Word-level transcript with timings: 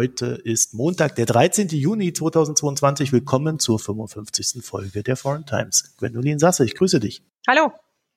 Heute 0.00 0.40
ist 0.44 0.72
Montag, 0.72 1.14
der 1.16 1.26
13. 1.26 1.68
Juni 1.68 2.14
2022. 2.14 3.12
Willkommen 3.12 3.58
zur 3.58 3.78
55. 3.78 4.64
Folge 4.64 5.02
der 5.02 5.14
Foreign 5.14 5.44
Times. 5.44 5.94
Gwendolin 5.98 6.38
Sasse, 6.38 6.64
ich 6.64 6.74
grüße 6.74 7.00
dich. 7.00 7.22
Hallo. 7.46 7.70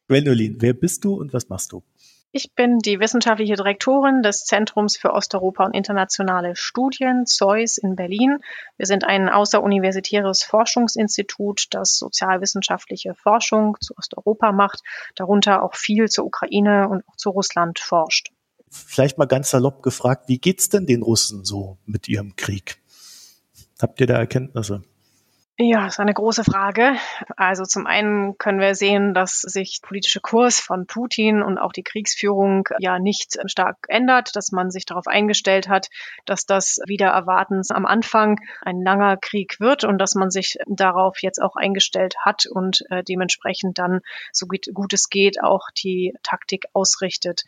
Gwendolin, 0.08 0.62
wer 0.62 0.72
bist 0.72 1.04
du 1.04 1.16
und 1.16 1.34
was 1.34 1.50
machst 1.50 1.73
du? 1.73 1.84
Ich 2.32 2.56
bin 2.56 2.80
die 2.80 3.02
wissenschaftliche 3.02 3.56
Direktorin 3.56 4.23
des 4.23 4.46
Zentrums 4.46 4.96
für 4.96 5.12
Osteuropa 5.12 5.66
und 5.66 5.73
internationale 5.73 6.56
Studien, 6.56 7.26
ZEUS 7.26 7.78
in 7.78 7.98
Berlin. 7.98 8.38
Wir 8.78 8.86
sind 8.86 9.04
ein 9.04 9.28
außeruniversitäres 9.28 10.42
Forschungsinstitut, 10.42 11.66
das 11.72 11.98
sozialwissenschaftliche 11.98 13.14
Forschung 13.14 13.76
zu 13.81 13.94
Osteuropa 13.98 14.54
macht, 14.54 14.84
darunter 15.16 15.62
auch 15.62 15.76
viel 15.76 16.08
zur 16.08 16.23
Ukraine 16.23 16.88
und 16.88 17.06
auch 17.09 17.18
zu 17.18 17.30
Russland 17.31 17.78
forscht. 17.80 18.31
Vielleicht 18.73 19.18
mal 19.18 19.26
ganz 19.26 19.52
salopp 19.52 19.84
gefragt, 19.84 20.27
wie 20.27 20.40
geht's 20.40 20.70
denn 20.70 20.86
den 20.86 21.04
Russen 21.04 21.45
so 21.45 21.77
mit 21.86 22.08
ihrem 22.08 22.36
Krieg? 22.36 22.80
Habt 23.80 24.02
ihr 24.02 24.08
da 24.08 24.16
Erkenntnisse? 24.16 24.84
Ja, 25.59 25.86
ist 25.86 26.00
eine 26.00 26.16
große 26.16 26.44
Frage. 26.44 26.95
Also 27.38 27.64
zum 27.64 27.86
einen 27.86 28.39
können 28.39 28.59
wir 28.59 28.73
sehen, 28.73 29.14
dass 29.14 29.39
sich 29.42 29.81
politische 29.84 30.20
Kurs 30.20 30.59
von 30.59 30.88
Putin 30.88 31.44
und 31.44 31.59
auch 31.59 31.72
die 31.72 31.84
Kriegsführung 31.84 32.67
ja 32.80 32.97
nicht 32.97 33.38
stark 33.45 33.78
ändert, 33.88 34.36
dass 34.36 34.52
man 34.52 34.72
sich 34.72 34.88
darauf 34.88 35.06
eingestellt 35.06 35.69
hat, 35.69 35.90
dass 36.25 36.47
das 36.47 36.80
wieder 36.88 37.09
erwartens 37.09 37.69
am 37.69 37.86
Anfang 37.86 38.40
ein 38.64 38.81
langer 38.81 39.16
Krieg 39.17 39.59
wird 39.59 39.84
und 39.84 40.00
dass 40.00 40.16
man 40.16 40.31
sich 40.31 40.58
darauf 40.66 41.22
jetzt 41.22 41.40
auch 41.40 41.56
eingestellt 41.56 42.16
hat 42.25 42.47
und 42.47 42.84
äh, 42.90 43.03
dementsprechend 43.03 43.78
dann 43.78 44.02
so 44.31 44.47
gut 44.47 44.92
es 44.94 45.09
geht 45.09 45.44
auch 45.44 45.67
die 45.78 46.16
Taktik 46.23 46.66
ausrichtet. 46.73 47.44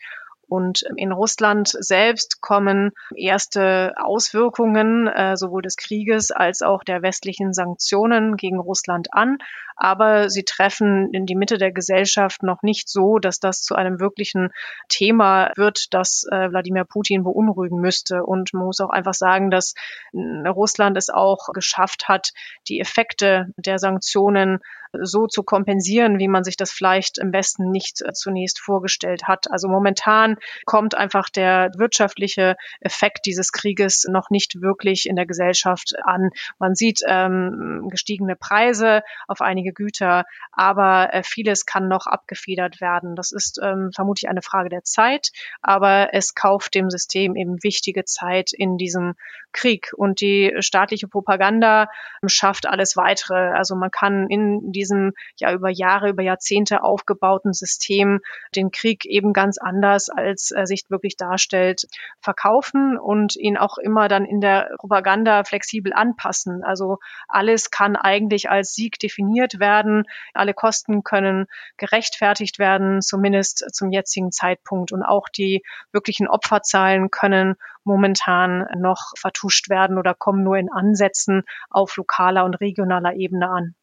Und 0.48 0.82
in 0.96 1.12
Russland 1.12 1.68
selbst 1.68 2.40
kommen 2.40 2.92
erste 3.14 3.94
Auswirkungen 3.98 5.08
äh, 5.08 5.36
sowohl 5.36 5.62
des 5.62 5.76
Krieges 5.76 6.30
als 6.30 6.62
auch 6.62 6.84
der 6.84 7.02
westlichen 7.02 7.52
Sanktionen 7.52 8.36
gegen 8.36 8.58
Russland 8.58 9.08
an. 9.12 9.38
Aber 9.76 10.30
sie 10.30 10.44
treffen 10.44 11.12
in 11.12 11.26
die 11.26 11.34
Mitte 11.34 11.58
der 11.58 11.72
Gesellschaft 11.72 12.42
noch 12.42 12.62
nicht 12.62 12.88
so, 12.88 13.18
dass 13.18 13.40
das 13.40 13.62
zu 13.62 13.74
einem 13.74 14.00
wirklichen 14.00 14.50
Thema 14.88 15.50
wird, 15.56 15.92
das 15.92 16.24
äh, 16.30 16.50
Wladimir 16.50 16.84
Putin 16.84 17.24
beunruhigen 17.24 17.80
müsste. 17.80 18.24
Und 18.24 18.54
man 18.54 18.66
muss 18.66 18.80
auch 18.80 18.90
einfach 18.90 19.14
sagen, 19.14 19.50
dass 19.50 19.74
äh, 20.12 20.48
Russland 20.48 20.96
es 20.96 21.10
auch 21.10 21.48
geschafft 21.52 22.08
hat, 22.08 22.32
die 22.68 22.80
Effekte 22.80 23.52
der 23.56 23.78
Sanktionen 23.78 24.60
so 24.92 25.26
zu 25.26 25.42
kompensieren, 25.42 26.18
wie 26.18 26.28
man 26.28 26.44
sich 26.44 26.56
das 26.56 26.70
vielleicht 26.70 27.18
im 27.18 27.32
Westen 27.32 27.70
nicht 27.70 28.02
äh, 28.02 28.12
zunächst 28.12 28.60
vorgestellt 28.60 29.24
hat. 29.24 29.50
Also 29.50 29.68
momentan 29.68 30.36
kommt 30.64 30.94
einfach 30.94 31.28
der 31.28 31.70
wirtschaftliche 31.76 32.56
Effekt 32.80 33.26
dieses 33.26 33.52
Krieges 33.52 34.06
noch 34.10 34.30
nicht 34.30 34.60
wirklich 34.60 35.08
in 35.08 35.16
der 35.16 35.26
Gesellschaft 35.26 35.94
an. 36.04 36.30
Man 36.58 36.74
sieht 36.74 37.00
ähm, 37.06 37.88
gestiegene 37.90 38.36
Preise 38.36 39.02
auf 39.28 39.40
einige 39.40 39.72
Güter, 39.72 40.24
aber 40.52 41.12
äh, 41.12 41.22
vieles 41.22 41.66
kann 41.66 41.88
noch 41.88 42.06
abgefedert 42.06 42.80
werden. 42.80 43.16
Das 43.16 43.32
ist 43.32 43.60
ähm, 43.62 43.90
vermutlich 43.94 44.28
eine 44.28 44.42
Frage 44.42 44.68
der 44.68 44.84
Zeit, 44.84 45.30
aber 45.62 46.14
es 46.14 46.34
kauft 46.34 46.74
dem 46.74 46.90
System 46.90 47.36
eben 47.36 47.62
wichtige 47.62 48.04
Zeit 48.04 48.52
in 48.52 48.76
diesem 48.76 49.14
Krieg. 49.52 49.92
Und 49.96 50.20
die 50.20 50.54
staatliche 50.60 51.08
Propaganda 51.08 51.88
schafft 52.26 52.66
alles 52.66 52.96
weitere. 52.96 53.34
Also 53.34 53.74
man 53.74 53.90
kann 53.90 54.28
in 54.28 54.72
diesem 54.76 55.12
ja 55.36 55.52
über 55.52 55.70
Jahre, 55.70 56.10
über 56.10 56.22
Jahrzehnte 56.22 56.82
aufgebauten 56.82 57.52
System 57.52 58.20
den 58.54 58.70
Krieg 58.70 59.06
eben 59.06 59.32
ganz 59.32 59.58
anders, 59.58 60.10
als 60.10 60.50
er 60.50 60.66
sich 60.66 60.84
wirklich 60.88 61.16
darstellt, 61.16 61.86
verkaufen 62.20 62.98
und 62.98 63.36
ihn 63.36 63.56
auch 63.56 63.78
immer 63.78 64.08
dann 64.08 64.24
in 64.24 64.40
der 64.40 64.70
Propaganda 64.78 65.44
flexibel 65.44 65.92
anpassen. 65.94 66.62
Also 66.62 66.98
alles 67.28 67.70
kann 67.70 67.96
eigentlich 67.96 68.50
als 68.50 68.74
Sieg 68.74 68.98
definiert 68.98 69.58
werden. 69.58 70.04
Alle 70.34 70.52
Kosten 70.54 71.02
können 71.02 71.46
gerechtfertigt 71.78 72.58
werden, 72.58 73.00
zumindest 73.00 73.64
zum 73.72 73.90
jetzigen 73.90 74.32
Zeitpunkt. 74.32 74.92
Und 74.92 75.02
auch 75.02 75.28
die 75.28 75.62
wirklichen 75.92 76.28
Opferzahlen 76.28 77.10
können 77.10 77.56
momentan 77.84 78.66
noch 78.76 79.12
vertuscht 79.16 79.70
werden 79.70 79.96
oder 79.96 80.12
kommen 80.12 80.42
nur 80.42 80.56
in 80.56 80.70
Ansätzen 80.70 81.44
auf 81.70 81.96
lokaler 81.96 82.44
und 82.44 82.56
regionaler 82.56 83.14
Ebene 83.14 83.48
an. 83.48 83.74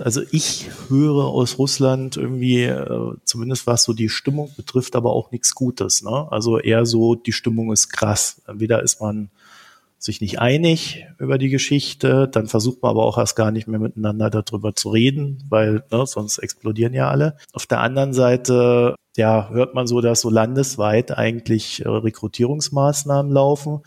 Also 0.00 0.22
ich 0.30 0.70
höre 0.88 1.26
aus 1.26 1.58
Russland 1.58 2.16
irgendwie, 2.16 2.64
äh, 2.64 3.14
zumindest 3.24 3.66
was 3.66 3.84
so 3.84 3.92
die 3.92 4.08
Stimmung 4.08 4.50
betrifft, 4.56 4.96
aber 4.96 5.12
auch 5.12 5.30
nichts 5.30 5.54
Gutes. 5.54 6.02
Ne? 6.02 6.28
Also 6.30 6.58
eher 6.58 6.86
so, 6.86 7.14
die 7.14 7.32
Stimmung 7.32 7.72
ist 7.72 7.90
krass. 7.90 8.40
Entweder 8.46 8.82
ist 8.82 9.00
man 9.00 9.30
sich 9.98 10.20
nicht 10.20 10.40
einig 10.40 11.06
über 11.18 11.38
die 11.38 11.48
Geschichte, 11.48 12.26
dann 12.26 12.48
versucht 12.48 12.82
man 12.82 12.90
aber 12.90 13.04
auch 13.04 13.18
erst 13.18 13.36
gar 13.36 13.52
nicht 13.52 13.68
mehr 13.68 13.78
miteinander 13.78 14.30
darüber 14.30 14.74
zu 14.74 14.90
reden, 14.90 15.44
weil 15.48 15.84
ne, 15.92 16.06
sonst 16.06 16.38
explodieren 16.38 16.92
ja 16.92 17.08
alle. 17.08 17.36
Auf 17.52 17.66
der 17.66 17.80
anderen 17.80 18.12
Seite 18.12 18.96
ja, 19.16 19.50
hört 19.50 19.74
man 19.74 19.86
so, 19.86 20.00
dass 20.00 20.22
so 20.22 20.30
landesweit 20.30 21.16
eigentlich 21.16 21.84
äh, 21.84 21.88
Rekrutierungsmaßnahmen 21.88 23.30
laufen 23.30 23.82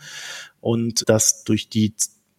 und 0.60 1.08
dass 1.08 1.44
durch 1.44 1.68
die, 1.68 1.94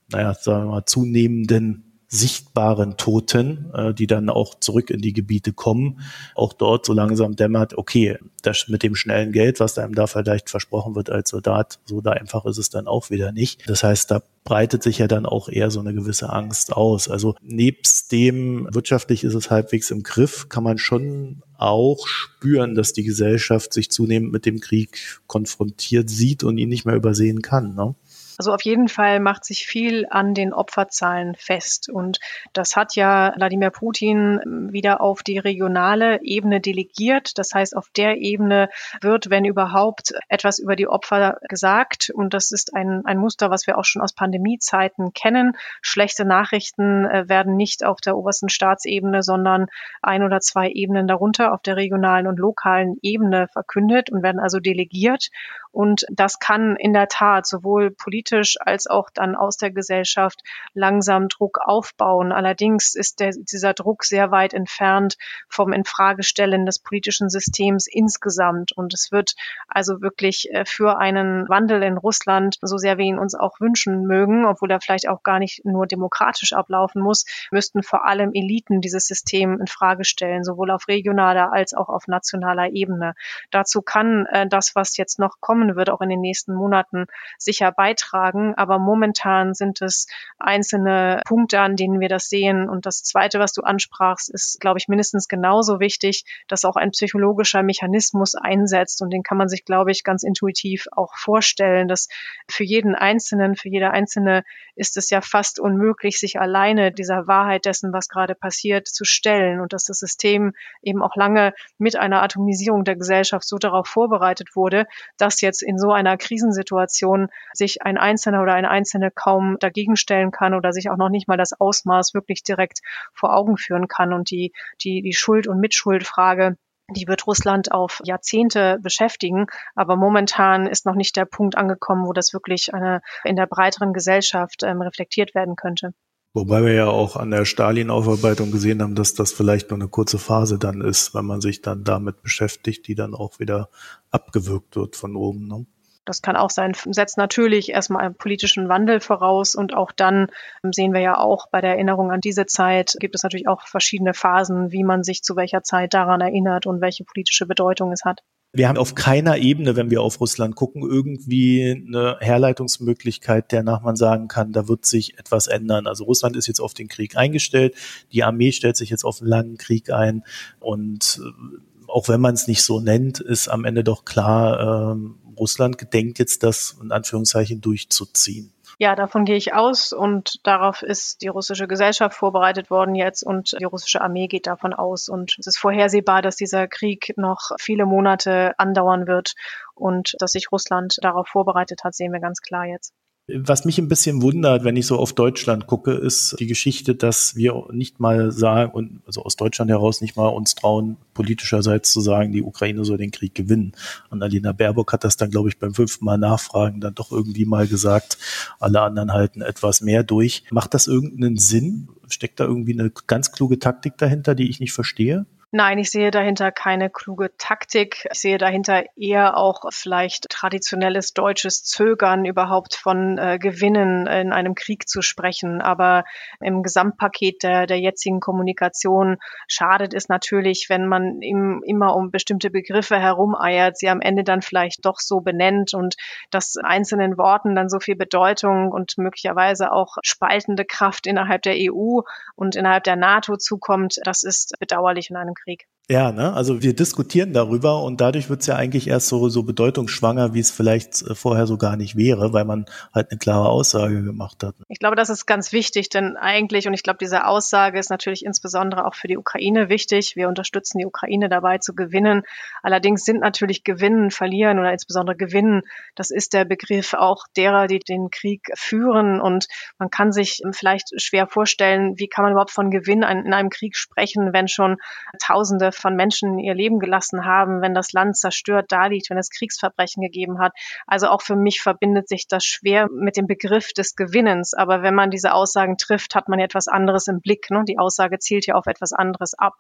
naja, 0.10 0.34
sagen 0.34 0.66
wir 0.66 0.72
mal, 0.72 0.86
zunehmenden 0.86 1.87
sichtbaren 2.10 2.96
Toten, 2.96 3.72
äh, 3.74 3.94
die 3.94 4.08
dann 4.08 4.30
auch 4.30 4.60
zurück 4.60 4.90
in 4.90 5.02
die 5.02 5.14
Gebiete 5.14 5.52
kommen, 5.52 6.02
auch 6.36 6.54
dort 6.54 6.86
so 6.86 6.94
langsam 6.94 7.36
dämmert, 7.36 7.78
okay, 7.78 8.18
das 8.44 8.68
mit 8.70 8.84
dem 8.84 8.96
schnellen 8.96 9.34
Geld, 9.34 9.60
was 9.60 9.78
einem 9.78 9.94
da 9.94 10.08
vielleicht 10.08 10.50
versprochen 10.50 10.96
wird 10.96 11.10
als 11.10 11.30
Soldat, 11.30 11.80
so 11.86 12.00
da 12.00 12.12
einfach 12.12 12.46
ist 12.46 12.58
es 12.58 12.70
dann 12.70 12.88
auch 12.88 13.10
wieder 13.10 13.34
nicht. 13.34 13.70
Das 13.70 13.84
heißt, 13.84 14.10
da 14.10 14.22
breitet 14.46 14.84
sich 14.84 15.00
ja 15.00 15.08
dann 15.10 15.26
auch 15.26 15.50
eher 15.50 15.70
so 15.70 15.82
eine 15.82 15.94
gewisse 15.94 16.32
Angst 16.32 16.72
aus. 16.72 17.10
Also 17.10 17.36
nebst 17.42 18.14
dem 18.14 18.74
wirtschaftlich 18.74 19.26
ist 19.26 19.34
es 19.34 19.52
halbwegs 19.52 19.92
im 19.92 20.04
Griff, 20.04 20.48
kann 20.48 20.64
man 20.64 20.78
schon 20.78 21.42
auch 21.58 22.08
spüren, 22.08 22.74
dass 22.74 22.94
die 22.94 23.04
Gesellschaft 23.04 23.74
sich 23.74 23.92
zunehmend 23.92 24.32
mit 24.32 24.46
dem 24.46 24.62
Krieg 24.62 25.20
konfrontiert 25.28 26.10
sieht 26.10 26.46
und 26.46 26.58
ihn 26.58 26.70
nicht 26.70 26.86
mehr 26.86 26.96
übersehen 26.96 27.42
kann. 27.42 27.76
Ne? 27.76 27.96
Also 28.38 28.54
auf 28.54 28.62
jeden 28.62 28.88
Fall 28.88 29.20
macht 29.20 29.46
sich 29.46 29.66
viel 29.66 30.06
an 30.10 30.34
den 30.34 30.54
Opferzahlen 30.54 31.36
fest. 31.36 31.90
Und 31.90 32.20
das 32.54 32.76
hat 32.76 32.96
ja 32.96 33.34
Wladimir 33.36 33.72
Putin 33.72 34.70
wieder 34.72 35.02
auf 35.02 35.24
die 35.24 35.40
regionale 35.40 36.22
Ebene 36.22 36.62
delegiert. 36.62 37.38
Das 37.38 37.54
heißt, 37.54 37.76
auf 37.76 37.90
der 37.96 38.18
Ebene 38.18 38.70
wird, 39.02 39.30
wenn 39.30 39.46
überhaupt, 39.46 40.14
etwas 40.30 40.60
über 40.60 40.76
die 40.76 40.88
Opfer 40.88 41.38
gesagt. 41.50 42.12
Und 42.14 42.34
das 42.34 42.52
ist 42.52 42.76
ein, 42.76 43.04
ein 43.06 43.18
Muster, 43.18 43.50
was 43.50 43.66
wir 43.68 43.78
auch 43.78 43.86
schon 43.86 44.02
aus 44.02 44.14
Pandemiezeiten 44.14 45.14
kennen. 45.14 45.54
Schlechte 45.82 46.26
Nachrichten 46.26 47.06
äh, 47.06 47.28
werden 47.28 47.56
nicht 47.56 47.84
auf 47.84 48.00
der 48.02 48.18
obersten 48.18 48.50
Staatsebene, 48.50 49.24
sondern 49.24 49.68
ein 50.02 50.24
oder 50.24 50.40
zwei 50.40 50.70
Ebenen 50.70 51.08
darunter 51.08 51.54
auf 51.54 51.62
der 51.62 51.76
regionalen 51.76 52.28
und 52.28 52.40
lokalen 52.40 52.98
Ebene 53.02 53.48
verkündet 53.48 54.10
und 54.10 54.24
werden 54.24 54.40
also 54.40 54.60
delegiert. 54.60 55.30
Und 55.78 56.08
das 56.10 56.40
kann 56.40 56.76
in 56.76 56.92
der 56.92 57.08
Tat 57.08 57.46
sowohl 57.46 57.92
politisch 57.92 58.58
als 58.60 58.88
auch 58.88 59.12
dann 59.14 59.36
aus 59.36 59.58
der 59.58 59.70
Gesellschaft 59.70 60.42
langsam 60.74 61.28
Druck 61.28 61.60
aufbauen. 61.64 62.32
Allerdings 62.32 62.96
ist 62.96 63.20
der, 63.20 63.34
dieser 63.38 63.76
Druck 63.76 64.04
sehr 64.04 64.32
weit 64.32 64.56
entfernt 64.56 65.18
vom 65.48 65.74
Infragestellen 65.74 66.66
des 66.66 66.80
politischen 66.80 67.30
Systems 67.30 67.86
insgesamt. 67.86 68.72
Und 68.72 68.96
es 68.96 69.12
wird 69.12 69.36
also 69.68 70.02
wirklich 70.02 70.52
äh, 70.52 70.66
für 70.66 70.98
einen 70.98 71.48
Wandel 71.48 71.84
in 71.84 71.98
Russland, 72.00 72.58
so 72.64 72.78
sehr 72.78 72.98
wir 72.98 73.06
ihn 73.06 73.20
uns 73.20 73.36
auch 73.36 73.60
wünschen 73.60 74.08
mögen, 74.08 74.48
obwohl 74.48 74.72
er 74.72 74.82
vielleicht 74.82 75.08
auch 75.08 75.22
gar 75.22 75.38
nicht 75.38 75.64
nur 75.64 75.86
demokratisch 75.86 76.54
ablaufen 76.54 77.04
muss, 77.04 77.26
müssten 77.52 77.84
vor 77.84 78.04
allem 78.04 78.32
Eliten 78.34 78.82
dieses 78.82 79.06
System 79.06 79.60
in 79.60 79.68
Frage 79.68 80.06
stellen, 80.06 80.44
sowohl 80.44 80.72
auf 80.72 80.88
regionaler 80.88 81.54
als 81.54 81.76
auch 81.76 81.90
auf 81.90 82.08
nationaler 82.08 82.72
Ebene. 82.72 83.14
Dazu 83.52 83.84
kann 83.84 84.26
äh, 84.26 84.48
das, 84.48 84.74
was 84.74 84.98
jetzt 84.98 85.20
noch 85.20 85.36
kommen 85.40 85.67
kommen 85.68 85.78
wird, 85.78 85.90
auch 85.90 86.02
in 86.02 86.10
den 86.10 86.22
nächsten 86.22 86.54
Monaten 86.54 87.06
sicher 87.38 87.72
beitragen. 87.72 88.54
Aber 88.56 88.80
momentan 88.80 89.54
sind 89.54 89.82
es 89.82 90.08
einzelne 90.40 91.22
Punkte, 91.26 91.60
an 91.60 91.76
denen 91.76 92.00
wir 92.00 92.10
das 92.10 92.30
sehen. 92.30 92.70
Und 92.70 92.86
das 92.86 93.04
Zweite, 93.04 93.40
was 93.40 93.54
du 93.54 93.62
ansprachst, 93.62 94.30
ist, 94.30 94.60
glaube 94.60 94.80
ich, 94.80 94.88
mindestens 94.88 95.28
genauso 95.28 95.80
wichtig, 95.80 96.24
dass 96.48 96.66
auch 96.66 96.76
ein 96.76 96.92
psychologischer 96.92 97.64
Mechanismus 97.64 98.36
einsetzt. 98.36 99.02
Und 99.02 99.12
den 99.12 99.24
kann 99.24 99.38
man 99.38 99.50
sich, 99.50 99.66
glaube 99.66 99.92
ich, 99.92 100.04
ganz 100.04 100.24
intuitiv 100.24 100.88
auch 100.92 101.16
vorstellen, 101.18 101.88
dass 101.88 102.08
für 102.50 102.64
jeden 102.64 102.96
Einzelnen, 102.96 103.56
für 103.56 103.70
jede 103.70 103.92
Einzelne 103.92 104.44
ist 104.76 104.98
es 104.98 105.10
ja 105.10 105.22
fast 105.22 105.60
unmöglich, 105.60 106.20
sich 106.20 106.40
alleine 106.40 106.92
dieser 106.92 107.28
Wahrheit 107.28 107.66
dessen, 107.66 107.94
was 107.94 108.10
gerade 108.10 108.36
passiert, 108.36 108.88
zu 108.88 109.06
stellen. 109.06 109.60
Und 109.60 109.74
dass 109.74 109.86
das 109.86 110.00
System 110.00 110.54
eben 110.82 111.02
auch 111.02 111.16
lange 111.16 111.54
mit 111.78 111.96
einer 111.96 112.22
Atomisierung 112.22 112.84
der 112.84 112.96
Gesellschaft 112.96 113.48
so 113.48 113.58
darauf 113.58 113.88
vorbereitet 113.88 114.56
wurde, 114.56 114.86
dass 115.18 115.42
jetzt 115.42 115.47
jetzt 115.48 115.64
in 115.64 115.78
so 115.78 115.92
einer 115.92 116.18
Krisensituation 116.18 117.30
sich 117.54 117.82
ein 117.82 117.98
Einzelner 117.98 118.44
oder 118.44 118.54
eine 118.54 118.70
Einzelne 118.70 119.10
kaum 119.12 119.58
dagegen 119.60 119.96
stellen 119.96 120.32
kann 120.32 120.54
oder 120.54 120.72
sich 120.74 120.90
auch 120.90 120.98
noch 120.98 121.10
nicht 121.10 121.28
mal 121.28 121.38
das 121.38 121.60
Ausmaß 121.60 122.14
wirklich 122.14 122.44
direkt 122.44 122.82
vor 123.14 123.36
Augen 123.36 123.58
führen 123.58 123.88
kann 123.88 124.14
und 124.14 124.30
die, 124.30 124.54
die, 124.84 125.02
die 125.02 125.14
Schuld- 125.14 125.48
und 125.48 125.60
Mitschuldfrage 125.60 126.58
die 126.90 127.08
wird 127.08 127.28
Russland 127.28 127.72
auf 127.72 128.00
Jahrzehnte 128.06 128.80
beschäftigen. 128.82 129.48
Aber 129.76 129.98
momentan 129.98 130.68
ist 130.68 130.86
noch 130.86 130.96
nicht 130.96 131.18
der 131.18 131.26
Punkt 131.26 131.58
angekommen, 131.58 132.08
wo 132.08 132.14
das 132.14 132.32
wirklich 132.32 132.74
eine, 132.74 133.02
in 133.26 133.36
der 133.36 133.46
breiteren 133.46 133.92
Gesellschaft 133.92 134.64
ähm, 134.64 134.82
reflektiert 134.82 135.36
werden 135.36 135.58
könnte. 135.58 135.94
Wobei 136.38 136.64
wir 136.64 136.74
ja 136.74 136.86
auch 136.86 137.16
an 137.16 137.32
der 137.32 137.46
Stalin-Aufarbeitung 137.46 138.52
gesehen 138.52 138.84
haben, 138.84 138.94
dass 138.94 139.16
das 139.16 139.34
vielleicht 139.34 139.72
nur 139.72 139.80
eine 139.80 139.88
kurze 139.88 140.20
Phase 140.20 140.60
dann 140.60 140.82
ist, 140.82 141.16
wenn 141.16 141.26
man 141.26 141.42
sich 141.42 141.64
dann 141.64 141.84
damit 141.84 142.22
beschäftigt, 142.22 142.88
die 142.88 142.94
dann 142.94 143.16
auch 143.16 143.40
wieder 143.40 143.70
abgewürgt 144.12 144.76
wird 144.76 144.96
von 144.96 145.16
oben. 145.16 145.48
Ne? 145.48 145.66
Das 146.06 146.22
kann 146.22 146.36
auch 146.36 146.52
sein, 146.52 146.74
setzt 146.92 147.18
natürlich 147.18 147.70
erstmal 147.70 148.06
einen 148.06 148.14
politischen 148.14 148.70
Wandel 148.70 149.00
voraus 149.00 149.56
und 149.56 149.74
auch 149.74 149.92
dann 149.92 150.28
sehen 150.62 150.94
wir 150.94 151.02
ja 151.02 151.18
auch 151.18 151.50
bei 151.50 151.60
der 151.60 151.72
Erinnerung 151.72 152.12
an 152.12 152.22
diese 152.22 152.46
Zeit 152.46 152.96
gibt 153.00 153.16
es 153.16 153.24
natürlich 153.24 153.48
auch 153.48 153.66
verschiedene 153.66 154.14
Phasen, 154.14 154.72
wie 154.72 154.84
man 154.84 155.04
sich 155.04 155.24
zu 155.24 155.36
welcher 155.36 155.64
Zeit 155.64 155.96
daran 155.96 156.22
erinnert 156.22 156.68
und 156.68 156.82
welche 156.82 157.04
politische 157.04 157.48
Bedeutung 157.48 157.92
es 157.92 158.06
hat. 158.06 158.22
Wir 158.54 158.70
haben 158.70 158.78
auf 158.78 158.96
keiner 158.96 159.38
Ebene, 159.38 159.76
wenn 159.76 159.92
wir 159.92 160.02
auf 160.02 160.20
Russland 160.20 160.56
gucken, 160.56 160.82
irgendwie 160.82 161.84
eine 161.88 162.18
Herleitungsmöglichkeit, 162.20 163.52
der 163.52 163.62
nach 163.62 163.82
man 163.82 163.96
sagen 163.96 164.28
kann, 164.28 164.54
da 164.54 164.68
wird 164.68 164.86
sich 164.86 165.20
etwas 165.20 165.48
ändern. 165.48 165.86
Also 165.86 166.06
Russland 166.06 166.36
ist 166.36 166.48
jetzt 166.48 166.62
auf 166.62 166.74
den 166.74 166.88
Krieg 166.88 167.18
eingestellt, 167.18 167.76
die 168.12 168.24
Armee 168.24 168.52
stellt 168.52 168.78
sich 168.78 168.90
jetzt 168.90 169.04
auf 169.04 169.22
einen 169.22 169.30
langen 169.30 169.58
Krieg 169.58 169.92
ein 169.92 170.24
und 170.60 171.22
äh, 171.24 171.58
auch 171.88 172.10
wenn 172.10 172.20
man 172.20 172.34
es 172.34 172.48
nicht 172.48 172.64
so 172.64 172.80
nennt, 172.80 173.20
ist 173.20 173.48
am 173.48 173.64
Ende 173.64 173.84
doch 173.84 174.06
klar, 174.06 174.92
ähm, 174.92 175.16
Russland 175.38 175.78
gedenkt 175.78 176.20
jetzt 176.20 176.44
das 176.44 176.78
in 176.82 176.92
Anführungszeichen 176.92 177.62
durchzuziehen. 177.62 178.52
Ja, 178.80 178.96
davon 178.96 179.26
gehe 179.26 179.38
ich 179.38 179.54
aus. 179.54 179.92
Und 179.92 180.40
darauf 180.46 180.84
ist 180.84 181.22
die 181.22 181.28
russische 181.30 181.68
Gesellschaft 181.68 182.16
vorbereitet 182.16 182.70
worden 182.70 182.94
jetzt. 182.94 183.24
Und 183.24 183.56
die 183.60 183.66
russische 183.66 184.02
Armee 184.02 184.28
geht 184.28 184.46
davon 184.46 184.74
aus. 184.74 185.10
Und 185.10 185.36
es 185.40 185.48
ist 185.48 185.58
vorhersehbar, 185.58 186.22
dass 186.22 186.36
dieser 186.36 186.68
Krieg 186.68 187.14
noch 187.18 187.52
viele 187.60 187.86
Monate 187.86 188.54
andauern 188.60 189.08
wird. 189.08 189.34
Und 189.74 190.16
dass 190.20 190.32
sich 190.34 190.52
Russland 190.52 190.98
darauf 191.02 191.28
vorbereitet 191.28 191.84
hat, 191.84 191.96
sehen 191.96 192.14
wir 192.14 192.20
ganz 192.20 192.42
klar 192.42 192.66
jetzt. 192.66 192.94
Was 193.30 193.66
mich 193.66 193.78
ein 193.78 193.90
bisschen 193.90 194.22
wundert, 194.22 194.64
wenn 194.64 194.78
ich 194.78 194.88
so 194.88 194.98
auf 194.98 195.12
Deutschland 195.12 195.68
gucke, 195.68 195.92
ist 195.92 196.38
die 196.40 196.48
Geschichte, 196.48 196.96
dass 196.96 197.36
wir 197.36 197.68
nicht 197.74 198.00
mal 198.00 198.32
sagen, 198.32 198.72
und 198.72 199.02
also 199.06 199.22
aus 199.22 199.36
Deutschland 199.36 199.70
heraus 199.70 200.00
nicht 200.00 200.16
mal 200.16 200.30
uns 200.30 200.56
trauen, 200.56 200.96
politischerseits 201.14 201.92
zu 201.92 202.00
sagen, 202.00 202.32
die 202.32 202.42
Ukraine 202.42 202.86
soll 202.86 202.98
den 202.98 203.12
Krieg 203.12 203.36
gewinnen. 203.36 203.74
Annalena 204.10 204.54
Baerbock 204.54 204.94
hat 204.94 205.04
das 205.04 205.18
dann, 205.18 205.30
glaube 205.30 205.50
ich, 205.50 205.60
beim 205.60 205.74
fünften 205.74 206.06
Mal 206.06 206.18
nachfragen 206.18 206.80
dann 206.80 206.96
doch 206.96 207.12
irgendwie 207.12 207.44
mal 207.44 207.68
gesagt, 207.68 208.18
alle 208.62 208.80
anderen 208.80 209.12
halten 209.12 209.42
etwas 209.42 209.82
mehr 209.82 210.04
durch. 210.04 210.44
Macht 210.50 210.74
das 210.74 210.88
irgendeinen 210.88 211.36
Sinn? 211.36 211.90
Steckt 212.08 212.40
da 212.40 212.46
irgendwie 212.46 212.80
eine 212.80 212.94
ganz 213.08 213.34
kluge 213.34 213.60
Taktik 213.60 213.98
dahinter, 213.98 214.36
die 214.36 214.50
ich 214.50 214.62
nicht 214.62 214.72
verstehe? 214.72 215.26
Nein, 215.52 215.78
ich 215.78 215.92
sehe 215.92 216.12
dahinter 216.12 216.52
keine 216.52 216.90
kluge 216.90 217.32
Taktik. 217.38 218.06
Ich 218.12 218.20
sehe 218.20 218.38
dahinter 218.38 218.84
eher 218.98 219.38
auch 219.38 219.64
vielleicht 219.70 220.28
traditionelles 220.28 221.14
deutsches 221.14 221.64
Zögern, 221.64 222.26
überhaupt 222.26 222.76
von 222.76 223.18
äh, 223.18 223.40
Gewinnen 223.40 224.08
in 224.08 224.34
einem 224.34 224.56
Krieg 224.56 224.90
zu 224.90 225.02
sprechen. 225.02 225.62
Aber 225.62 226.04
im 226.42 226.64
Gesamtpaket 226.64 227.44
der, 227.44 227.66
der 227.66 227.80
jetzigen 227.80 228.20
Kommunikation 228.20 229.20
schadet 229.48 229.94
es 229.94 230.10
natürlich, 230.10 230.66
wenn 230.68 230.86
man 230.86 231.22
ihm 231.22 231.64
immer 231.66 231.96
um 231.96 232.12
bestimmte 232.12 232.50
Begriffe 232.50 233.00
herumeiert, 233.00 233.78
sie 233.78 233.88
am 233.88 234.02
Ende 234.02 234.26
dann 234.26 234.42
vielleicht 234.42 234.86
doch 234.86 235.00
so 235.00 235.22
benennt 235.22 235.74
und 235.74 235.96
dass 236.30 236.58
einzelnen 236.62 237.18
Worten 237.18 237.56
dann 237.56 237.70
so 237.70 237.80
viel 237.80 237.96
Bedeutung 237.96 238.74
und 238.74 238.98
möglicherweise 238.98 239.72
auch 239.72 239.96
spaltende 240.04 240.66
Kraft 240.66 241.08
innerhalb 241.08 241.44
der 241.44 241.56
EU 241.72 242.02
und 242.36 242.58
innerhalb 242.58 242.84
der 242.84 242.98
NATO 242.98 243.38
zukommt. 243.38 244.02
Das 244.04 244.24
ist 244.24 244.54
bedauerlich 244.60 245.10
in 245.10 245.16
einem 245.16 245.37
Krieg. 245.44 245.66
Ja, 245.90 246.12
ne? 246.12 246.34
Also 246.34 246.62
wir 246.62 246.76
diskutieren 246.76 247.32
darüber 247.32 247.82
und 247.82 248.02
dadurch 248.02 248.30
wird 248.30 248.42
es 248.42 248.48
ja 248.48 248.58
eigentlich 248.58 248.90
erst 248.90 249.08
so, 249.08 249.30
so 249.30 249.44
bedeutungsschwanger, 249.44 250.34
wie 250.34 250.42
es 250.42 250.52
vielleicht 250.52 251.02
äh, 251.04 251.16
vorher 251.16 251.48
so 251.48 251.58
gar 251.58 251.78
nicht 251.78 251.96
wäre, 251.96 252.34
weil 252.34 252.44
man 252.44 252.66
halt 252.94 253.10
eine 253.10 253.18
klare 253.18 253.48
Aussage 253.48 254.04
gemacht 254.04 254.44
hat. 254.44 254.56
Ich 254.68 254.80
glaube, 254.80 254.98
das 254.98 255.10
ist 255.10 255.26
ganz 255.26 255.54
wichtig, 255.54 255.88
denn 255.88 256.18
eigentlich, 256.18 256.68
und 256.68 256.74
ich 256.74 256.84
glaube, 256.84 256.98
diese 257.00 257.26
Aussage 257.26 257.80
ist 257.80 257.90
natürlich 257.90 258.26
insbesondere 258.26 258.86
auch 258.86 258.96
für 258.96 259.08
die 259.08 259.18
Ukraine 259.18 259.70
wichtig. 259.70 260.18
Wir 260.18 260.28
unterstützen 260.28 260.78
die 260.80 260.86
Ukraine 260.86 261.30
dabei 261.30 261.60
zu 261.60 261.74
gewinnen. 261.74 262.24
Allerdings 262.64 263.06
sind 263.06 263.22
natürlich 263.22 263.64
Gewinnen, 263.64 264.12
Verlieren 264.12 264.60
oder 264.60 264.74
insbesondere 264.74 265.16
Gewinnen, 265.16 265.62
das 265.96 266.12
ist 266.12 266.34
der 266.34 266.44
Begriff 266.44 266.96
auch 266.96 267.28
derer, 267.38 267.68
die 267.68 267.80
den 267.80 268.10
Krieg 268.10 268.50
führen. 268.56 269.22
Und 269.22 269.48
man 269.80 269.90
kann 269.90 270.12
sich 270.12 270.42
vielleicht 270.52 271.02
schwer 271.02 271.28
vorstellen, 271.28 271.94
wie 271.96 272.10
kann 272.10 272.24
man 272.24 272.34
überhaupt 272.34 272.52
von 272.52 272.72
Gewinn 272.72 273.04
in 273.04 273.34
einem 273.34 273.50
Krieg 273.50 273.78
sprechen, 273.78 274.34
wenn 274.34 274.50
schon 274.50 274.76
Tausende 275.20 275.72
von 275.78 275.96
Menschen 275.96 276.40
ihr 276.40 276.54
Leben 276.54 276.80
gelassen 276.80 277.26
haben, 277.26 277.62
wenn 277.62 277.74
das 277.74 277.94
Land 277.94 278.18
zerstört 278.18 278.72
daliegt, 278.72 279.10
wenn 279.10 279.18
es 279.18 279.30
Kriegsverbrechen 279.30 280.02
gegeben 280.02 280.40
hat. 280.40 280.54
Also 280.86 281.08
auch 281.08 281.22
für 281.22 281.36
mich 281.36 281.62
verbindet 281.62 282.08
sich 282.08 282.28
das 282.28 282.44
schwer 282.44 282.88
mit 282.92 283.18
dem 283.18 283.28
Begriff 283.28 283.74
des 283.74 283.96
Gewinnens. 283.96 284.54
Aber 284.54 284.82
wenn 284.82 284.96
man 284.96 285.12
diese 285.12 285.34
Aussagen 285.34 285.78
trifft, 285.78 286.16
hat 286.16 286.30
man 286.30 286.40
etwas 286.40 286.68
anderes 286.68 287.08
im 287.08 287.22
Blick. 287.22 287.50
Ne? 287.50 287.64
Die 287.68 287.78
Aussage 287.78 288.20
zielt 288.20 288.46
ja 288.48 288.56
auf 288.56 288.68
etwas 288.68 288.94
anderes 288.94 289.34
ab. 289.34 289.54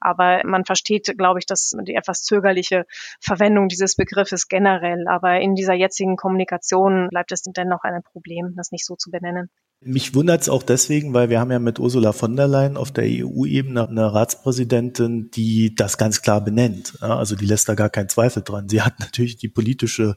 Aber 0.00 0.42
man 0.44 0.64
versteht, 0.64 1.14
glaube 1.16 1.38
ich, 1.38 1.46
dass 1.46 1.74
die 1.82 1.94
etwas 1.94 2.22
zögerliche 2.22 2.86
Verwendung 3.20 3.68
dieses 3.68 3.96
Begriffes 3.96 4.48
generell. 4.48 5.06
Aber 5.08 5.40
in 5.40 5.54
dieser 5.54 5.74
jetzigen 5.74 6.16
Kommunikation 6.16 7.08
bleibt 7.08 7.32
es 7.32 7.42
dennoch 7.42 7.84
ein 7.84 8.02
Problem, 8.02 8.54
das 8.56 8.72
nicht 8.72 8.86
so 8.86 8.96
zu 8.96 9.10
benennen. 9.10 9.50
Mich 9.82 10.14
wundert 10.14 10.42
es 10.42 10.50
auch 10.50 10.62
deswegen, 10.62 11.14
weil 11.14 11.30
wir 11.30 11.40
haben 11.40 11.50
ja 11.50 11.58
mit 11.58 11.78
Ursula 11.78 12.12
von 12.12 12.36
der 12.36 12.46
Leyen 12.46 12.76
auf 12.76 12.90
der 12.92 13.04
EU-Ebene 13.04 13.88
eine 13.88 14.12
Ratspräsidentin, 14.12 15.30
die 15.30 15.74
das 15.74 15.96
ganz 15.96 16.20
klar 16.20 16.44
benennt. 16.44 16.98
Also 17.00 17.34
die 17.34 17.46
lässt 17.46 17.66
da 17.66 17.74
gar 17.74 17.88
keinen 17.88 18.10
Zweifel 18.10 18.42
dran. 18.42 18.68
Sie 18.68 18.82
hat 18.82 19.00
natürlich 19.00 19.36
die 19.36 19.48
politische 19.48 20.16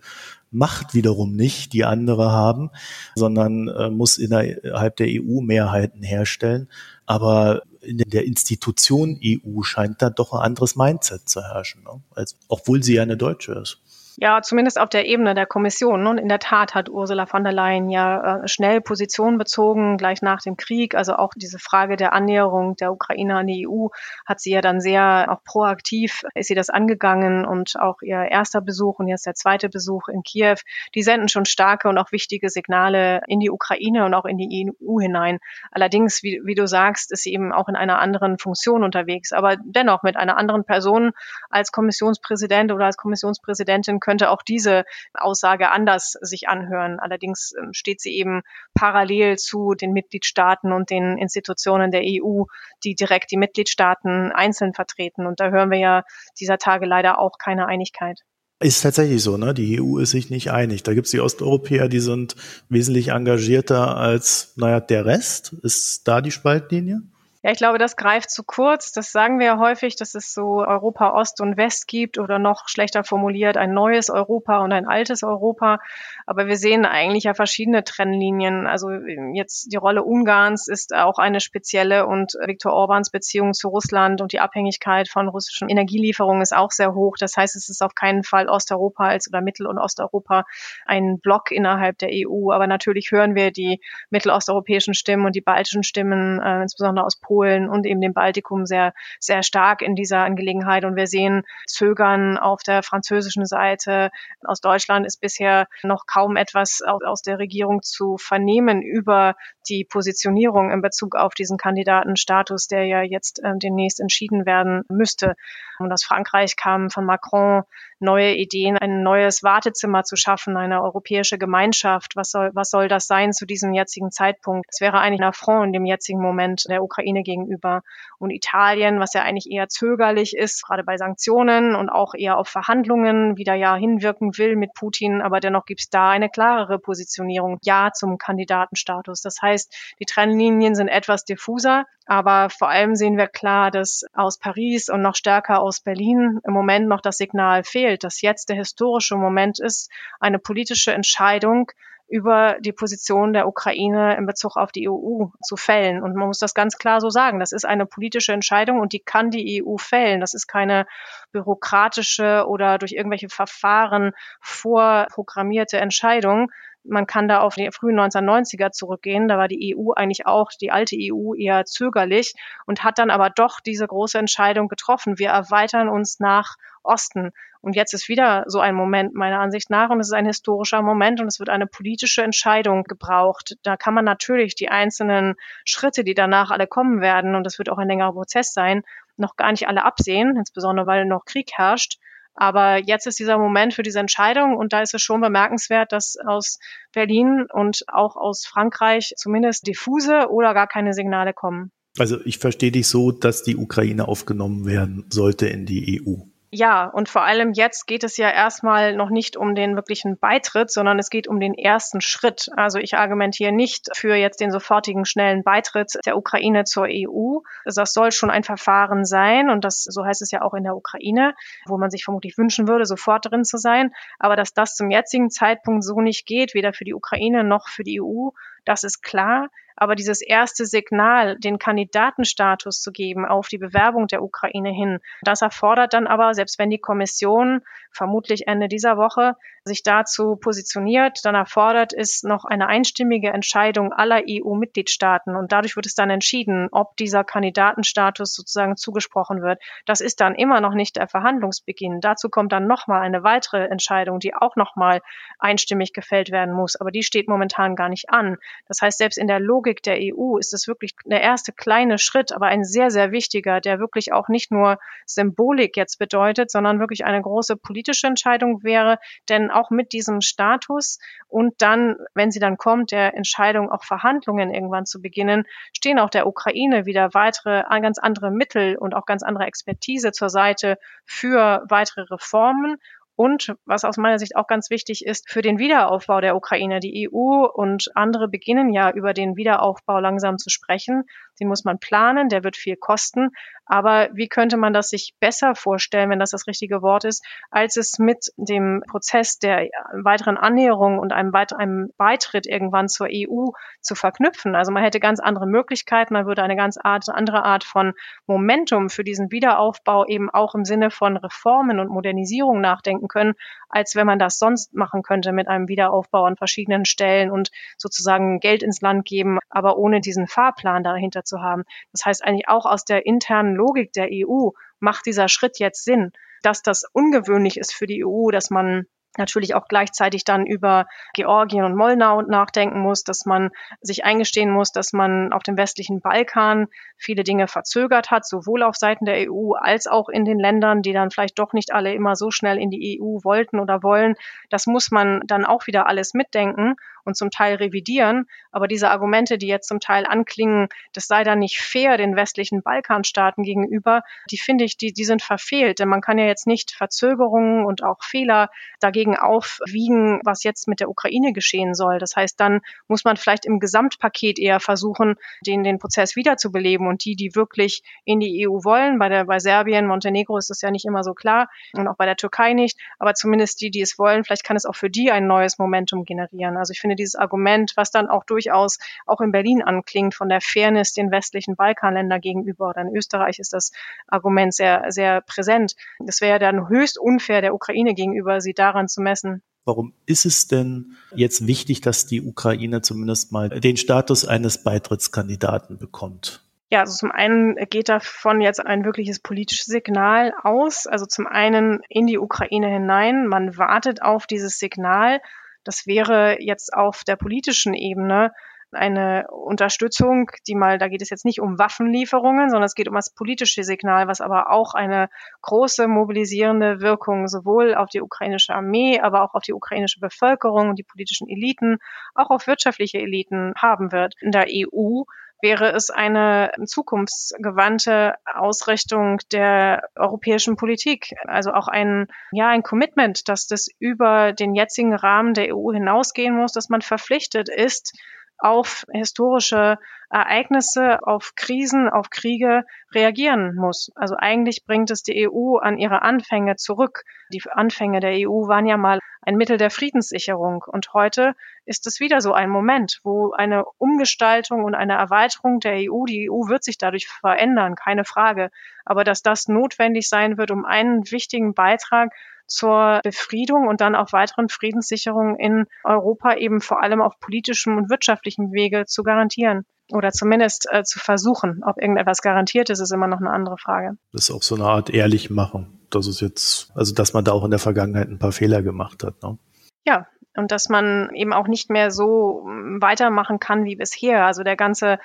Macht 0.52 0.94
wiederum 0.94 1.38
nicht, 1.38 1.72
die 1.72 1.86
andere 1.86 2.30
haben, 2.32 2.72
sondern 3.16 3.70
äh, 3.70 3.90
muss 3.90 4.18
innerhalb 4.18 4.98
der 4.98 5.08
EU 5.08 5.40
Mehrheiten 5.40 6.04
herstellen. 6.04 6.68
Aber 7.06 7.62
in 7.80 8.00
der 8.00 8.26
Institution 8.26 9.18
EU 9.24 9.62
scheint 9.62 10.02
da 10.02 10.10
doch 10.10 10.34
ein 10.34 10.42
anderes 10.42 10.76
Mindset 10.76 11.30
zu 11.30 11.42
herrschen, 11.42 11.84
ne? 11.84 12.02
Als, 12.16 12.36
obwohl 12.50 12.84
sie 12.84 12.96
ja 12.96 13.04
eine 13.04 13.18
Deutsche 13.18 13.54
ist. 13.54 13.83
Ja, 14.18 14.42
zumindest 14.44 14.80
auf 14.80 14.90
der 14.90 15.08
Ebene 15.08 15.34
der 15.34 15.48
Kommission. 15.48 16.06
Und 16.06 16.20
in 16.20 16.30
der 16.30 16.38
Tat 16.38 16.76
hat 16.76 16.90
Ursula 16.90 17.26
von 17.26 17.44
der 17.44 17.52
Leyen 17.52 17.90
ja 17.90 18.44
äh, 18.44 18.48
schnell 18.48 18.80
Position 18.80 19.40
bezogen, 19.40 19.98
gleich 19.98 20.22
nach 20.22 20.42
dem 20.42 20.56
Krieg. 20.56 20.94
Also 20.94 21.16
auch 21.16 21.32
diese 21.36 21.58
Frage 21.58 21.96
der 21.96 22.14
Annäherung 22.14 22.76
der 22.76 22.92
Ukraine 22.92 23.38
an 23.38 23.48
die 23.48 23.68
EU 23.68 23.88
hat 24.26 24.40
sie 24.40 24.52
ja 24.52 24.62
dann 24.62 24.82
sehr 24.82 25.28
auch 25.30 25.44
proaktiv, 25.44 26.24
ist 26.36 26.48
sie 26.48 26.54
das 26.54 26.70
angegangen 26.70 27.46
und 27.46 27.76
auch 27.80 28.02
ihr 28.04 28.26
erster 28.30 28.62
Besuch 28.62 29.00
und 29.00 29.08
jetzt 29.08 29.26
der 29.26 29.34
zweite 29.34 29.68
Besuch 29.70 30.08
in 30.10 30.22
Kiew, 30.22 30.58
die 30.94 31.02
senden 31.02 31.28
schon 31.28 31.46
starke 31.46 31.90
und 31.90 31.98
auch 31.98 32.12
wichtige 32.12 32.50
Signale 32.50 33.22
in 33.28 33.40
die 33.40 33.50
Ukraine 33.50 34.06
und 34.06 34.14
auch 34.14 34.26
in 34.26 34.38
die 34.38 34.72
EU 34.80 35.00
hinein. 35.00 35.40
Allerdings, 35.72 36.22
wie, 36.22 36.40
wie 36.44 36.56
du 36.56 36.68
sagst, 36.68 37.12
ist 37.12 37.24
sie 37.24 37.34
eben 37.34 37.52
auch 37.52 37.68
in 37.68 37.76
einer 37.76 38.00
anderen 38.00 38.38
Funktion 38.38 38.84
unterwegs, 38.84 39.32
aber 39.32 39.58
dennoch 39.64 40.04
mit 40.04 40.18
einer 40.18 40.38
anderen 40.38 40.66
Person 40.66 41.14
als 41.50 41.72
Kommissionspräsident 41.72 42.72
oder 42.72 42.86
als 42.86 42.98
Kommissionspräsidentin 42.98 44.00
könnte 44.04 44.30
auch 44.30 44.42
diese 44.44 44.84
Aussage 45.14 45.72
anders 45.72 46.18
sich 46.22 46.50
anhören. 46.50 47.00
Allerdings 47.00 47.54
ähm, 47.58 47.74
steht 47.74 48.02
sie 48.02 48.16
eben 48.16 48.42
parallel 48.74 49.38
zu 49.38 49.74
den 49.74 49.94
Mitgliedstaaten 49.94 50.74
und 50.74 50.90
den 50.90 51.18
Institutionen 51.18 51.90
der 51.90 52.02
EU, 52.04 52.44
die 52.84 52.96
direkt 52.96 53.32
die 53.32 53.38
Mitgliedstaaten 53.38 54.32
einzeln 54.32 54.74
vertreten. 54.74 55.26
Und 55.26 55.40
da 55.40 55.50
hören 55.50 55.72
wir 55.72 55.80
ja 55.80 56.04
dieser 56.40 56.58
Tage 56.58 56.86
leider 56.86 57.18
auch 57.18 57.38
keine 57.38 57.66
Einigkeit. 57.68 58.20
Ist 58.60 58.82
tatsächlich 58.82 59.24
so, 59.24 59.38
ne? 59.38 59.54
Die 59.54 59.82
EU 59.82 59.98
ist 59.98 60.12
sich 60.12 60.30
nicht 60.30 60.52
einig. 60.52 60.84
Da 60.84 60.94
gibt 60.94 61.06
es 61.06 61.12
die 61.12 61.20
Osteuropäer, 61.20 61.88
die 61.88 62.00
sind 62.00 62.36
wesentlich 62.70 63.10
engagierter 63.10 63.98
als, 63.98 64.54
naja, 64.58 64.80
der 64.80 65.06
Rest. 65.06 65.54
Ist 65.64 66.08
da 66.08 66.22
die 66.22 66.32
Spaltlinie? 66.32 67.02
Ja, 67.46 67.52
ich 67.52 67.58
glaube, 67.58 67.78
das 67.78 67.98
greift 67.98 68.30
zu 68.30 68.42
kurz. 68.46 68.94
Das 68.94 69.12
sagen 69.12 69.38
wir 69.38 69.46
ja 69.46 69.58
häufig, 69.60 69.98
dass 69.98 70.16
es 70.16 70.34
so 70.34 70.66
Europa 70.66 71.12
Ost 71.12 71.42
und 71.42 71.58
West 71.58 71.90
gibt 71.90 72.18
oder 72.18 72.40
noch 72.40 72.70
schlechter 72.70 73.04
formuliert 73.04 73.58
ein 73.58 73.74
neues 73.74 74.10
Europa 74.10 74.60
und 74.60 74.72
ein 74.72 74.88
altes 74.88 75.24
Europa. 75.24 75.80
Aber 76.26 76.48
wir 76.48 76.56
sehen 76.56 76.86
eigentlich 76.86 77.26
ja 77.26 77.34
verschiedene 77.34 77.84
Trennlinien. 77.84 78.66
Also 78.66 78.92
jetzt 79.34 79.74
die 79.74 79.76
Rolle 79.76 80.04
Ungarns 80.04 80.70
ist 80.70 80.96
auch 80.96 81.18
eine 81.20 81.42
spezielle 81.42 82.08
und 82.08 82.32
Viktor 82.46 82.72
Orbans 82.72 83.10
Beziehung 83.10 83.54
zu 83.54 83.68
Russland 83.68 84.22
und 84.22 84.32
die 84.32 84.40
Abhängigkeit 84.40 85.10
von 85.10 85.28
russischen 85.28 85.68
Energielieferungen 85.68 86.42
ist 86.42 86.56
auch 86.56 86.72
sehr 86.72 86.94
hoch. 86.94 87.18
Das 87.20 87.36
heißt, 87.36 87.58
es 87.58 87.68
ist 87.68 87.84
auf 87.84 87.94
keinen 87.94 88.24
Fall 88.24 88.48
Osteuropa 88.48 89.08
als 89.08 89.28
oder 89.28 89.42
Mittel- 89.42 89.68
und 89.68 89.80
Osteuropa 89.80 90.46
ein 90.86 91.20
Block 91.20 91.52
innerhalb 91.52 91.98
der 91.98 92.08
EU. 92.14 92.54
Aber 92.54 92.68
natürlich 92.68 93.12
hören 93.12 93.36
wir 93.36 93.52
die 93.52 93.82
mittelosteuropäischen 94.12 94.94
Stimmen 94.94 95.26
und 95.26 95.36
die 95.36 95.42
baltischen 95.42 95.84
Stimmen, 95.84 96.40
äh, 96.40 96.62
insbesondere 96.62 97.06
aus 97.06 97.18
Polen, 97.18 97.33
Polen 97.34 97.68
und 97.68 97.86
eben 97.86 98.00
dem 98.00 98.14
Baltikum 98.14 98.66
sehr, 98.66 98.94
sehr 99.20 99.42
stark 99.44 99.82
in 99.82 99.96
dieser 99.96 100.20
Angelegenheit. 100.20 100.86
Und 100.86 100.96
wir 100.96 101.08
sehen 101.08 101.44
Zögern 101.66 102.38
auf 102.38 102.62
der 102.62 102.84
französischen 102.84 103.46
Seite. 103.46 104.12
Aus 104.44 104.62
Deutschland 104.62 105.06
ist 105.06 105.20
bisher 105.20 105.68
noch 105.82 106.06
kaum 106.06 106.36
etwas 106.36 106.82
aus 106.82 107.22
der 107.24 107.40
Regierung 107.40 107.82
zu 107.82 108.18
vernehmen 108.18 108.82
über 108.82 109.36
die 109.68 109.84
Positionierung 109.84 110.72
in 110.72 110.82
Bezug 110.82 111.16
auf 111.16 111.34
diesen 111.34 111.58
Kandidatenstatus, 111.58 112.68
der 112.68 112.86
ja 112.86 113.02
jetzt 113.02 113.44
äh, 113.44 113.54
demnächst 113.56 114.00
entschieden 114.00 114.46
werden 114.46 114.84
müsste. 114.90 115.36
Und 115.80 115.92
aus 115.92 116.04
Frankreich 116.04 116.56
kamen 116.56 116.90
von 116.90 117.06
Macron 117.06 117.64
neue 118.04 118.36
Ideen, 118.36 118.78
ein 118.78 119.02
neues 119.02 119.42
Wartezimmer 119.42 120.04
zu 120.04 120.16
schaffen, 120.16 120.58
eine 120.58 120.84
europäische 120.84 121.40
Gemeinschaft. 121.40 122.16
Was 122.16 122.30
soll, 122.32 122.52
was 122.54 122.70
soll 122.70 122.88
das 122.88 123.08
sein 123.08 123.34
zu 123.34 123.46
diesem 123.46 123.74
jetzigen 123.74 124.12
Zeitpunkt? 124.12 124.68
Es 124.70 124.82
wäre 124.82 125.00
eigentlich 125.00 125.22
ein 125.22 125.30
Affront 125.30 125.68
in 125.68 125.74
dem 125.74 125.86
jetzigen 125.86 126.22
Moment 126.22 126.66
der 126.70 126.84
Ukraine 126.84 127.24
gegenüber. 127.24 127.82
Und 128.20 128.30
Italien, 128.30 129.00
was 129.00 129.14
ja 129.14 129.24
eigentlich 129.24 129.50
eher 129.50 129.70
zögerlich 129.70 130.36
ist, 130.36 130.66
gerade 130.66 130.84
bei 130.84 130.98
Sanktionen 130.98 131.76
und 131.76 131.90
auch 131.90 132.14
eher 132.14 132.38
auf 132.38 132.48
Verhandlungen, 132.48 133.38
wieder 133.38 133.56
ja 133.56 133.76
hinwirken 133.76 134.38
will 134.38 134.56
mit 134.56 134.74
Putin, 134.74 135.22
aber 135.22 135.40
dennoch 135.40 135.66
gibt 135.66 135.82
es 135.82 135.90
da 135.90 136.10
eine 136.10 136.30
klarere 136.30 136.80
Positionierung, 136.80 137.58
ja 137.64 137.92
zum 137.94 138.18
Kandidatenstatus. 138.18 139.22
Das 139.22 139.42
heißt, 139.42 139.96
die 140.00 140.06
Trennlinien 140.06 140.76
sind 140.76 140.90
etwas 140.90 141.26
diffuser, 141.26 141.86
aber 142.06 142.50
vor 142.50 142.70
allem 142.70 142.96
sehen 142.96 143.18
wir 143.18 143.28
klar, 143.28 143.72
dass 143.72 144.04
aus 144.14 144.38
Paris 144.38 144.90
und 144.90 145.02
noch 145.02 145.16
stärker 145.16 145.62
aus 145.62 145.80
Berlin 145.80 146.40
im 146.46 146.54
Moment 146.54 146.88
noch 146.88 147.02
das 147.02 147.18
Signal 147.18 147.64
fehlt, 147.64 148.04
dass 148.04 148.22
jetzt 148.22 148.50
der 148.50 148.58
historische 148.58 149.16
Moment 149.16 149.60
ist, 149.60 149.92
eine 150.20 150.40
politische 150.40 150.94
Entscheidung 150.94 151.72
über 152.10 152.58
die 152.60 152.74
Position 152.74 153.34
der 153.34 153.48
Ukraine 153.48 154.16
in 154.18 154.26
Bezug 154.26 154.56
auf 154.56 154.72
die 154.72 154.88
EU 154.88 155.26
zu 155.42 155.56
fällen. 155.56 156.04
Und 156.04 156.16
man 156.16 156.28
muss 156.28 156.38
das 156.38 156.54
ganz 156.54 156.78
klar 156.78 157.02
so 157.02 157.10
sagen. 157.10 157.40
Das 157.40 157.52
ist 157.52 157.66
eine 157.66 157.86
politische 157.86 158.34
Entscheidung 158.34 158.80
und 158.80 158.94
die 158.94 159.00
kann 159.00 159.32
die 159.32 159.64
EU 159.64 159.78
fällen. 159.78 160.20
Das 160.20 160.34
ist 160.34 160.46
keine 160.46 160.86
bürokratische 161.32 162.46
oder 162.48 162.78
durch 162.78 162.92
irgendwelche 162.92 163.30
Verfahren 163.30 164.12
vorprogrammierte 164.42 165.78
Entscheidung, 165.80 166.52
man 166.84 167.08
kann 167.08 167.28
da 167.28 167.40
auf 167.40 167.56
die 167.56 167.70
frühen 167.72 168.00
1990er 168.00 168.72
zurückgehen. 168.72 169.28
Da 169.28 169.38
war 169.38 169.48
die 169.48 169.76
EU 169.76 169.92
eigentlich 169.92 170.26
auch, 170.26 170.52
die 170.60 170.72
alte 170.72 170.96
EU, 171.00 171.34
eher 171.34 171.66
zögerlich 171.66 172.34
und 172.66 172.84
hat 172.84 173.00
dann 173.00 173.10
aber 173.10 173.30
doch 173.30 173.60
diese 173.60 173.88
große 173.88 174.18
Entscheidung 174.18 174.68
getroffen. 174.68 175.20
Wir 175.20 175.30
erweitern 175.30 175.90
uns 175.90 176.20
nach 176.20 176.56
Osten. 176.84 177.32
Und 177.62 177.78
jetzt 177.78 177.94
ist 177.94 178.10
wieder 178.10 178.44
so 178.48 178.60
ein 178.60 178.76
Moment 178.76 179.14
meiner 179.14 179.40
Ansicht 179.40 179.70
nach 179.70 179.90
und 179.90 180.02
es 180.02 180.08
ist 180.08 180.14
ein 180.14 180.26
historischer 180.26 180.82
Moment 180.82 181.22
und 181.22 181.28
es 181.28 181.40
wird 181.40 181.50
eine 181.50 181.66
politische 181.66 182.22
Entscheidung 182.22 182.84
gebraucht. 182.84 183.56
Da 183.64 183.78
kann 183.78 183.94
man 183.94 184.04
natürlich 184.04 184.56
die 184.56 184.68
einzelnen 184.68 185.36
Schritte, 185.64 186.04
die 186.04 186.14
danach 186.14 186.52
alle 186.52 186.68
kommen 186.68 187.00
werden, 187.00 187.36
und 187.36 187.46
das 187.46 187.58
wird 187.60 187.70
auch 187.70 187.78
ein 187.78 187.88
längerer 187.88 188.12
Prozess 188.12 188.54
sein, 188.54 188.84
noch 189.16 189.38
gar 189.38 189.52
nicht 189.52 189.70
alle 189.70 189.86
absehen, 189.86 190.36
insbesondere 190.36 190.88
weil 190.88 191.06
noch 191.06 191.24
Krieg 191.24 191.52
herrscht. 191.54 192.00
Aber 192.36 192.78
jetzt 192.78 193.06
ist 193.06 193.20
dieser 193.20 193.38
Moment 193.38 193.74
für 193.74 193.84
diese 193.84 194.00
Entscheidung 194.00 194.56
und 194.58 194.74
da 194.74 194.82
ist 194.82 194.94
es 194.94 195.02
schon 195.02 195.22
bemerkenswert, 195.22 195.92
dass 195.92 196.16
aus 196.26 196.60
Berlin 196.92 197.46
und 197.52 197.84
auch 197.88 198.16
aus 198.16 198.46
Frankreich 198.46 199.14
zumindest 199.18 199.68
diffuse 199.68 200.30
oder 200.30 200.54
gar 200.54 200.68
keine 200.68 200.94
Signale 200.94 201.34
kommen. 201.34 201.72
Also 202.00 202.18
ich 202.26 202.40
verstehe 202.40 202.72
dich 202.72 202.88
so, 202.88 203.12
dass 203.12 203.44
die 203.44 203.56
Ukraine 203.56 204.08
aufgenommen 204.08 204.66
werden 204.66 205.06
sollte 205.10 205.48
in 205.48 205.66
die 205.66 206.02
EU. 206.02 206.33
Ja, 206.56 206.86
und 206.86 207.10
vor 207.10 207.24
allem 207.24 207.52
jetzt 207.54 207.88
geht 207.88 208.04
es 208.04 208.16
ja 208.18 208.30
erstmal 208.30 208.96
noch 208.96 209.10
nicht 209.10 209.38
um 209.38 209.56
den 209.56 209.76
wirklichen 209.76 210.20
Beitritt, 210.20 210.70
sondern 210.70 211.00
es 211.00 211.10
geht 211.10 211.28
um 211.28 211.40
den 211.40 211.56
ersten 211.56 212.00
Schritt. 212.00 212.48
Also 212.56 212.78
ich 212.78 212.96
argumentiere 212.96 213.52
nicht 213.52 213.88
für 213.96 214.14
jetzt 214.14 214.40
den 214.40 214.52
sofortigen 214.52 215.04
schnellen 215.04 215.42
Beitritt 215.42 215.94
der 216.06 216.16
Ukraine 216.16 216.64
zur 216.64 216.86
EU. 216.88 217.40
Das 217.66 217.92
soll 217.92 218.12
schon 218.12 218.30
ein 218.30 218.44
Verfahren 218.44 219.04
sein 219.04 219.50
und 219.50 219.64
das, 219.64 219.84
so 219.84 220.06
heißt 220.06 220.22
es 220.22 220.30
ja 220.30 220.44
auch 220.44 220.54
in 220.54 220.64
der 220.64 220.76
Ukraine, 220.76 221.34
wo 221.66 221.80
man 221.80 221.90
sich 221.90 222.04
vermutlich 222.06 222.38
wünschen 222.38 222.68
würde, 222.68 222.86
sofort 222.86 223.32
drin 223.32 223.46
zu 223.46 223.58
sein. 223.58 223.92
Aber 224.20 224.36
dass 224.36 224.54
das 224.54 224.76
zum 224.76 224.92
jetzigen 224.92 225.32
Zeitpunkt 225.32 225.84
so 225.84 226.02
nicht 226.02 226.28
geht, 226.28 226.54
weder 226.54 226.72
für 226.72 226.86
die 226.86 226.94
Ukraine 226.94 227.44
noch 227.44 227.68
für 227.68 227.84
die 227.84 228.00
EU, 228.00 228.30
das 228.64 228.84
ist 228.84 229.02
klar. 229.02 229.50
Aber 229.76 229.96
dieses 229.96 230.22
erste 230.22 230.66
Signal, 230.66 231.38
den 231.38 231.60
Kandidatenstatus 231.60 232.82
zu 232.82 232.92
geben 232.92 233.26
auf 233.26 233.48
die 233.48 233.58
Bewerbung 233.58 234.08
der 234.08 234.24
Ukraine 234.24 234.72
hin, 234.72 235.00
das 235.24 235.42
erfordert 235.42 235.94
dann 235.94 236.08
aber, 236.08 236.34
selbst 236.34 236.60
wenn 236.60 236.70
die 236.70 236.80
Kommission 236.80 237.62
vermutlich 237.92 238.48
Ende 238.48 238.68
dieser 238.68 238.98
Woche 238.98 239.36
sich 239.66 239.84
dazu 239.84 240.36
positioniert, 240.36 241.20
dann 241.24 241.36
erfordert 241.36 241.94
es 241.94 242.24
noch 242.24 242.44
eine 242.44 242.68
einstimmige 242.68 243.30
Entscheidung 243.30 243.94
aller 243.94 244.22
EU-Mitgliedstaaten. 244.28 245.36
Und 245.36 245.52
dadurch 245.52 245.76
wird 245.76 245.86
es 245.86 245.96
dann 245.96 246.10
entschieden, 246.10 246.68
ob 246.72 246.98
dieser 246.98 247.24
Kandidatenstatus 247.24 248.34
sozusagen 248.34 248.76
zugesprochen 248.76 249.42
wird. 249.42 249.62
Das 249.86 250.02
ist 250.02 250.20
dann 250.20 250.36
immer 250.36 250.60
noch 250.60 250.74
nicht 250.74 250.98
der 250.98 251.08
Verhandlungsbeginn. 251.08 252.02
Dazu 252.02 252.30
kommt 252.30 252.52
dann 252.52 252.68
nochmal 252.68 253.02
eine 253.02 253.24
weitere 253.24 253.66
Entscheidung, 253.68 254.20
die 254.20 254.36
auch 254.36 254.58
nochmal 254.58 255.02
einstimmig 255.40 255.94
gefällt 255.94 256.32
werden 256.32 256.54
muss. 256.54 256.76
Aber 256.76 256.92
die 256.92 257.04
steht 257.04 257.30
momentan 257.30 257.76
gar 257.76 257.90
nicht 257.90 258.10
an. 258.10 258.38
Das 258.68 258.82
heißt, 258.82 258.98
selbst 258.98 259.18
in 259.18 259.28
der 259.28 259.40
Logik 259.40 259.63
der 259.64 259.98
EU 260.00 260.38
ist 260.38 260.54
es 260.54 260.68
wirklich 260.68 260.96
der 261.06 261.22
erste 261.22 261.52
kleine 261.52 261.98
Schritt, 261.98 262.32
aber 262.32 262.48
ein 262.48 262.64
sehr, 262.64 262.92
sehr 262.92 263.12
wichtiger, 263.12 263.62
der 263.62 263.80
wirklich 263.80 264.14
auch 264.14 264.28
nicht 264.28 264.52
nur 264.52 264.78
Symbolik 265.06 265.78
jetzt 265.78 265.98
bedeutet, 265.98 266.52
sondern 266.52 266.80
wirklich 266.80 267.06
eine 267.06 267.22
große 267.22 267.56
politische 267.56 268.08
Entscheidung 268.08 268.64
wäre. 268.64 269.00
Denn 269.30 269.52
auch 269.52 269.70
mit 269.70 269.94
diesem 269.94 270.22
Status 270.22 271.00
und 271.28 271.54
dann, 271.62 271.96
wenn 272.14 272.32
sie 272.32 272.40
dann 272.40 272.58
kommt, 272.58 272.92
der 272.92 273.16
Entscheidung 273.16 273.72
auch 273.72 273.84
Verhandlungen 273.84 274.54
irgendwann 274.54 274.86
zu 274.86 275.02
beginnen, 275.02 275.46
stehen 275.76 276.00
auch 276.00 276.10
der 276.10 276.28
Ukraine 276.28 276.86
wieder 276.86 277.14
weitere, 277.14 277.64
ganz 277.82 277.98
andere 277.98 278.32
Mittel 278.32 278.78
und 278.78 278.94
auch 278.94 279.06
ganz 279.06 279.24
andere 279.24 279.46
Expertise 279.46 280.12
zur 280.12 280.30
Seite 280.30 280.78
für 281.06 281.64
weitere 281.68 282.02
Reformen 282.02 282.78
und 283.16 283.56
was 283.66 283.86
aus 283.86 283.98
meiner 283.98 284.20
Sicht 284.20 284.36
auch 284.36 284.48
ganz 284.48 284.70
wichtig 284.70 285.06
ist, 285.06 285.30
für 285.30 285.42
den 285.42 285.60
Wiederaufbau 285.60 286.22
der 286.22 286.36
Ukraine. 286.36 286.80
Die 286.80 287.10
EU 287.10 287.46
und 287.46 287.92
andere 287.96 288.28
beginnen 288.28 288.74
ja 288.74 288.92
über 288.92 289.14
den 289.14 289.36
Wiederaufbau 289.36 290.00
langsam 290.00 290.38
zu 290.38 290.50
sprechen. 290.50 291.04
Den 291.40 291.48
muss 291.48 291.64
man 291.64 291.80
planen, 291.80 292.30
der 292.30 292.44
wird 292.44 292.58
viel 292.58 292.76
kosten. 292.76 293.30
Aber 293.66 294.10
wie 294.14 294.28
könnte 294.28 294.58
man 294.58 294.74
das 294.74 294.90
sich 294.90 295.14
besser 295.20 295.56
vorstellen, 295.56 296.10
wenn 296.10 296.20
das 296.20 296.32
das 296.32 296.48
richtige 296.48 296.82
Wort 296.82 297.06
ist, 297.06 297.26
als 297.50 297.78
es 297.78 297.98
mit 297.98 298.28
dem 298.36 298.84
Prozess 298.90 299.40
der 299.40 299.70
weiteren 300.04 300.38
Annäherung 300.38 301.00
und 301.00 301.14
einem, 301.14 301.32
weiteren 301.32 301.90
Beitritt 301.98 302.46
irgendwann 302.46 302.90
zur 302.90 303.08
EU 303.10 303.52
zu 303.82 303.96
verknüpfen? 303.96 304.56
Also 304.56 304.72
man 304.72 304.84
hätte 304.84 305.00
ganz 305.00 305.20
andere 305.20 305.48
Möglichkeiten, 305.48 306.14
man 306.14 306.26
würde 306.26 306.44
eine 306.44 306.58
ganz 306.58 306.78
Art, 306.78 307.08
andere 307.08 307.44
Art 307.46 307.64
von 307.64 307.94
Momentum 308.28 308.90
für 308.90 309.04
diesen 309.04 309.32
Wiederaufbau 309.32 310.06
eben 310.06 310.30
auch 310.30 310.56
im 310.56 310.66
Sinne 310.66 310.92
von 310.92 311.16
Reformen 311.16 311.80
und 311.80 311.90
Modernisierung 311.90 312.60
nachdenken 312.60 313.08
können, 313.08 313.34
als 313.70 313.96
wenn 313.96 314.06
man 314.06 314.20
das 314.20 314.38
sonst 314.38 314.74
machen 314.74 315.04
könnte 315.04 315.32
mit 315.32 315.48
einem 315.48 315.68
Wiederaufbau 315.68 316.26
an 316.26 316.36
verschiedenen 316.36 316.86
Stellen 316.86 317.32
und 317.32 317.50
sozusagen 317.78 318.40
Geld 318.40 318.62
ins 318.62 318.82
Land 318.82 319.06
geben, 319.06 319.40
aber 319.50 319.78
ohne 319.78 320.02
diesen 320.02 320.28
Fahrplan 320.28 320.84
dahinter 320.84 321.23
zu 321.24 321.42
haben. 321.42 321.64
Das 321.92 322.06
heißt 322.06 322.24
eigentlich 322.24 322.48
auch 322.48 322.66
aus 322.66 322.86
der 322.86 323.06
internen 323.06 323.56
Logik 323.56 323.94
der 323.94 324.10
EU 324.12 324.50
macht 324.80 325.06
dieser 325.06 325.28
Schritt 325.28 325.60
jetzt 325.60 325.84
Sinn. 325.84 326.12
Dass 326.42 326.62
das 326.62 326.84
ungewöhnlich 326.92 327.58
ist 327.58 327.74
für 327.74 327.88
die 327.88 328.06
EU, 328.06 328.30
dass 328.32 328.50
man 328.50 328.86
natürlich 329.18 329.54
auch 329.56 329.68
gleichzeitig 329.68 330.24
dann 330.24 330.46
über 330.46 330.88
Georgien 331.14 331.64
und 331.64 331.76
Moldau 331.76 332.22
nachdenken 332.22 332.80
muss, 332.80 333.04
dass 333.04 333.26
man 333.26 333.52
sich 333.82 334.06
eingestehen 334.06 334.50
muss, 334.50 334.72
dass 334.72 334.94
man 334.94 335.34
auf 335.34 335.44
dem 335.44 335.58
westlichen 335.58 336.02
Balkan 336.02 336.68
viele 336.98 337.24
Dinge 337.24 337.48
verzögert 337.48 338.12
hat, 338.12 338.26
sowohl 338.26 338.64
auf 338.64 338.76
Seiten 338.76 339.06
der 339.06 339.32
EU 339.32 339.54
als 339.54 339.88
auch 339.88 340.10
in 340.10 340.26
den 340.26 340.40
Ländern, 340.40 340.82
die 340.82 340.94
dann 340.94 341.12
vielleicht 341.12 341.38
doch 341.38 341.54
nicht 341.54 341.74
alle 341.74 341.94
immer 341.94 342.16
so 342.16 342.32
schnell 342.32 342.58
in 342.58 342.72
die 342.72 343.00
EU 343.00 343.20
wollten 343.24 343.60
oder 343.60 343.84
wollen. 343.84 344.16
Das 344.50 344.66
muss 344.66 344.90
man 344.92 345.22
dann 345.26 345.46
auch 345.46 345.68
wieder 345.68 345.88
alles 345.88 346.14
mitdenken 346.14 346.76
und 347.06 347.18
zum 347.18 347.32
Teil 347.32 347.56
revidieren. 347.56 348.26
Aber 348.52 348.68
diese 348.68 348.90
Argumente, 348.90 349.38
die 349.38 349.48
jetzt 349.48 349.68
zum 349.68 349.80
Teil 349.80 350.06
anklingen, 350.06 350.68
das 350.94 351.08
sei 351.08 351.24
dann 351.24 351.40
nicht 351.40 351.60
fair 351.60 351.98
den 351.98 352.16
westlichen 352.16 352.62
Balkanstaaten 352.62 353.44
gegenüber, 353.44 354.02
die 354.30 354.38
finde 354.38 354.64
ich, 354.64 354.78
die, 354.78 354.94
die 354.94 355.06
sind 355.06 355.22
verfehlt. 355.22 355.80
Denn 355.80 355.90
man 355.90 356.02
kann 356.02 356.18
ja 356.18 356.26
jetzt 356.26 356.48
nicht 356.48 356.72
Verzögerungen 356.72 357.66
und 357.66 357.84
auch 357.84 358.04
Fehler 358.04 358.50
dagegen 358.80 359.18
aufwiegen, 359.18 360.22
was 360.24 360.44
jetzt 360.44 360.68
mit 360.68 360.80
der 360.80 360.90
Ukraine 360.90 361.34
geschehen 361.34 361.74
soll. 361.74 362.00
Das 362.00 362.16
heißt, 362.16 362.40
dann 362.40 362.62
muss 362.88 363.04
man 363.04 363.18
vielleicht 363.18 363.46
im 363.46 363.60
Gesamtpaket 363.60 364.40
eher 364.40 364.60
versuchen, 364.60 365.16
den, 365.46 365.64
den 365.64 365.80
Prozess 365.80 366.16
wiederzubeleben 366.16 366.88
und 366.88 367.06
die, 367.06 367.16
die 367.16 367.36
wirklich 367.36 367.84
in 368.06 368.20
die 368.20 368.48
EU 368.48 368.64
wollen, 368.64 369.00
bei 369.00 369.10
der, 369.10 369.26
bei 369.26 369.40
Serbien, 369.40 369.88
Montenegro 369.88 370.38
ist 370.38 370.50
das 370.50 370.62
ja 370.62 370.72
nicht 370.72 370.86
immer 370.86 371.04
so 371.04 371.14
klar 371.14 371.50
und 371.74 371.88
auch 371.88 371.98
bei 371.98 372.06
der 372.06 372.16
Türkei 372.16 372.54
nicht, 372.54 372.80
aber 373.00 373.14
zumindest 373.14 373.62
die, 373.62 373.72
die 373.72 373.82
es 373.82 373.98
wollen, 373.98 374.24
vielleicht 374.24 374.44
kann 374.44 374.58
es 374.58 374.66
auch 374.66 374.76
für 374.76 374.90
die 374.90 375.12
ein 375.12 375.28
neues 375.28 375.60
Momentum 375.60 376.04
generieren. 376.04 376.58
Also 376.58 376.72
ich 376.72 376.80
finde, 376.80 376.93
finde 376.94 377.02
dieses 377.02 377.16
Argument, 377.16 377.74
was 377.76 377.92
dann 377.92 378.08
auch 378.08 378.24
durchaus 378.24 378.78
auch 379.06 379.22
in 379.22 379.32
Berlin 379.32 379.62
anklingt, 379.62 380.16
von 380.16 380.30
der 380.30 380.42
Fairness 380.42 380.94
den 380.94 381.12
westlichen 381.12 381.56
Balkanländern 381.56 382.22
gegenüber 382.22 382.70
oder 382.70 382.82
in 382.82 382.96
Österreich 382.96 383.40
ist 383.40 383.54
das 383.54 383.72
Argument 384.08 384.54
sehr, 384.54 384.86
sehr 384.90 385.22
präsent. 385.22 385.76
Das 386.00 386.22
wäre 386.22 386.40
dann 386.40 386.70
höchst 386.70 387.00
unfair 387.00 387.42
der 387.42 387.54
Ukraine 387.54 387.94
gegenüber, 387.94 388.42
sie 388.42 388.54
daran 388.54 388.88
zu 388.88 389.02
messen. 389.02 389.42
Warum 389.66 389.94
ist 390.06 390.26
es 390.26 390.48
denn 390.48 390.98
jetzt 391.16 391.48
wichtig, 391.48 391.82
dass 391.82 392.06
die 392.06 392.22
Ukraine 392.22 392.82
zumindest 392.82 393.32
mal 393.32 393.50
den 393.50 393.78
Status 393.78 394.28
eines 394.28 394.62
Beitrittskandidaten 394.64 395.78
bekommt? 395.78 396.44
Ja, 396.70 396.82
also 396.82 396.94
zum 396.98 397.12
einen 397.12 397.56
geht 397.70 397.88
davon 397.88 398.42
jetzt 398.42 398.60
ein 398.66 398.84
wirkliches 398.84 399.20
politisches 399.20 399.68
Signal 399.68 400.34
aus. 400.44 400.88
Also 400.88 401.06
zum 401.06 401.28
einen 401.28 401.82
in 401.88 402.08
die 402.08 402.18
Ukraine 402.18 402.68
hinein. 402.68 403.28
Man 403.28 403.58
wartet 403.58 404.02
auf 404.02 404.26
dieses 404.26 404.58
Signal. 404.58 405.22
Das 405.64 405.86
wäre 405.86 406.42
jetzt 406.42 406.74
auf 406.74 407.04
der 407.04 407.16
politischen 407.16 407.74
Ebene 407.74 408.32
eine 408.74 409.28
Unterstützung, 409.30 410.32
die 410.48 410.56
mal, 410.56 410.78
da 410.78 410.88
geht 410.88 411.02
es 411.02 411.10
jetzt 411.10 411.26
nicht 411.26 411.40
um 411.40 411.60
Waffenlieferungen, 411.60 412.50
sondern 412.50 412.66
es 412.66 412.76
geht 412.76 412.88
um 412.88 412.96
das 412.96 413.14
politische 413.14 413.64
Signal, 413.64 414.08
was 414.08 414.22
aber 414.22 414.52
auch 414.52 414.74
eine 414.74 415.10
große 415.42 415.88
mobilisierende 415.88 416.82
Wirkung 416.82 417.28
sowohl 417.28 417.76
auf 417.76 417.90
die 417.90 418.02
ukrainische 418.02 418.54
Armee, 418.54 419.00
aber 419.00 419.24
auch 419.24 419.34
auf 419.34 419.44
die 419.44 419.54
ukrainische 419.54 420.00
Bevölkerung 420.00 420.70
und 420.70 420.80
die 420.80 420.84
politischen 420.84 421.30
Eliten, 421.30 421.78
auch 422.16 422.30
auf 422.30 422.48
wirtschaftliche 422.48 422.98
Eliten 422.98 423.54
haben 423.58 423.92
wird. 423.92 424.16
In 424.20 424.32
der 424.32 424.48
EU 424.50 425.04
wäre 425.44 425.74
es 425.74 425.90
eine 425.90 426.52
zukunftsgewandte 426.66 428.16
Ausrichtung 428.26 429.20
der 429.32 429.84
europäischen 429.96 430.56
Politik. 430.56 431.14
Also 431.28 431.52
auch 431.52 431.68
ein, 431.68 432.08
ja, 432.32 432.48
ein 432.48 432.64
Commitment, 432.64 433.28
dass 433.28 433.46
das 433.46 433.68
über 433.78 434.32
den 434.32 434.56
jetzigen 434.56 434.96
Rahmen 434.96 435.34
der 435.34 435.54
EU 435.54 435.74
hinausgehen 435.74 436.34
muss, 436.36 436.54
dass 436.54 436.70
man 436.70 436.82
verpflichtet 436.82 437.50
ist, 437.50 437.94
auf 438.38 438.86
historische 438.92 439.78
Ereignisse, 440.10 441.00
auf 441.06 441.34
Krisen, 441.36 441.90
auf 441.90 442.10
Kriege 442.10 442.64
reagieren 442.94 443.56
muss. 443.56 443.90
Also 443.96 444.16
eigentlich 444.18 444.64
bringt 444.66 444.92
es 444.92 445.04
die 445.04 445.28
EU 445.28 445.58
an 445.58 445.78
ihre 445.78 446.04
Anfänge 446.04 446.56
zurück. 446.56 447.04
Die 447.34 447.42
Anfänge 447.52 448.00
der 448.00 448.12
EU 448.12 448.48
waren 448.48 448.66
ja 448.66 448.78
mal 448.78 449.00
ein 449.26 449.36
Mittel 449.36 449.58
der 449.58 449.72
Friedenssicherung. 449.72 450.64
Und 450.66 450.94
heute 450.94 451.36
ist 451.66 451.88
es 451.88 452.00
wieder 452.00 452.22
so 452.22 452.34
ein 452.34 452.50
Moment, 452.50 453.00
wo 453.04 453.32
eine 453.32 453.66
Umgestaltung 453.78 454.64
und 454.64 454.76
eine 454.76 454.94
Erweiterung 454.94 455.60
der 455.60 455.74
EU, 455.90 456.06
die 456.06 456.30
EU 456.30 456.48
wird 456.48 456.64
sich 456.64 456.78
dadurch 456.78 457.08
verändern, 457.08 457.76
keine 457.76 458.06
Frage. 458.06 458.52
Aber 458.86 459.04
dass 459.04 459.22
das 459.22 459.48
notwendig 459.48 460.10
sein 460.10 460.38
wird, 460.38 460.52
um 460.52 460.66
einen 460.66 461.10
wichtigen 461.12 461.54
Beitrag 461.54 462.14
zur 462.48 463.02
Befriedung 463.04 463.68
und 463.68 463.82
dann 463.82 463.96
auch 463.96 464.14
weiteren 464.14 464.50
Friedenssicherung 464.50 465.38
in 465.38 465.66
Europa 465.84 466.36
eben 466.36 466.62
vor 466.62 466.82
allem 466.82 467.02
auf 467.02 467.20
politischem 467.20 467.78
und 467.78 467.90
wirtschaftlichem 467.90 468.52
Wege 468.52 468.86
zu 468.86 469.04
garantieren 469.04 469.66
oder 469.92 470.12
zumindest 470.12 470.68
äh, 470.72 470.84
zu 470.84 471.00
versuchen. 471.00 471.62
Ob 471.66 471.78
irgendetwas 471.78 472.22
garantiert 472.22 472.70
ist, 472.70 472.80
ist 472.80 472.94
immer 472.94 473.08
noch 473.08 473.20
eine 473.20 473.32
andere 473.32 473.58
Frage. 473.58 473.98
Das 474.12 474.30
ist 474.30 474.32
auch 474.32 474.44
so 474.44 474.56
eine 474.56 474.66
Art 474.66 474.90
ehrlich 474.90 475.30
machen. 475.30 475.80
Das 475.90 476.08
ist 476.08 476.22
jetzt, 476.22 476.72
also 476.76 476.94
dass 476.94 477.14
man 477.14 477.24
da 477.24 477.32
auch 477.32 477.44
in 477.44 477.52
der 477.52 477.60
Vergangenheit 477.60 478.10
ein 478.10 478.20
paar 478.20 478.32
Fehler 478.32 478.64
gemacht 478.64 479.04
hat. 479.04 479.22
Ne? 479.22 479.38
Ja, 479.86 480.08
und 480.36 480.52
dass 480.52 480.70
man 480.70 481.12
eben 481.14 481.34
auch 481.34 481.48
nicht 481.48 481.70
mehr 481.70 481.92
so 481.92 482.44
mm, 482.46 482.82
weitermachen 482.82 483.40
kann 483.40 483.66
wie 483.66 483.76
bisher. 483.76 484.26
Also 484.26 484.44
der 484.44 484.56
ganze 484.56 484.98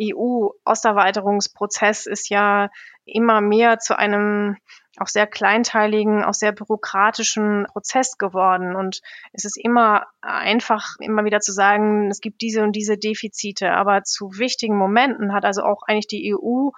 EU-Osterweiterungsprozess 0.00 2.06
ist 2.06 2.28
ja 2.28 2.70
immer 3.04 3.40
mehr 3.40 3.78
zu 3.78 3.98
einem 3.98 4.56
auch 4.98 5.08
sehr 5.08 5.26
kleinteiligen, 5.26 6.24
auch 6.24 6.34
sehr 6.34 6.52
bürokratischen 6.52 7.66
Prozess 7.72 8.16
geworden. 8.18 8.76
Und 8.76 9.00
es 9.32 9.44
ist 9.44 9.56
immer 9.56 10.06
einfach, 10.20 10.96
immer 11.00 11.24
wieder 11.24 11.40
zu 11.40 11.52
sagen, 11.52 12.10
es 12.10 12.20
gibt 12.20 12.40
diese 12.42 12.62
und 12.62 12.72
diese 12.72 12.96
Defizite. 12.96 13.72
Aber 13.72 14.04
zu 14.04 14.38
wichtigen 14.38 14.76
Momenten 14.76 15.32
hat 15.32 15.44
also 15.44 15.62
auch 15.62 15.82
eigentlich 15.86 16.06
die 16.06 16.34
EU 16.34 16.70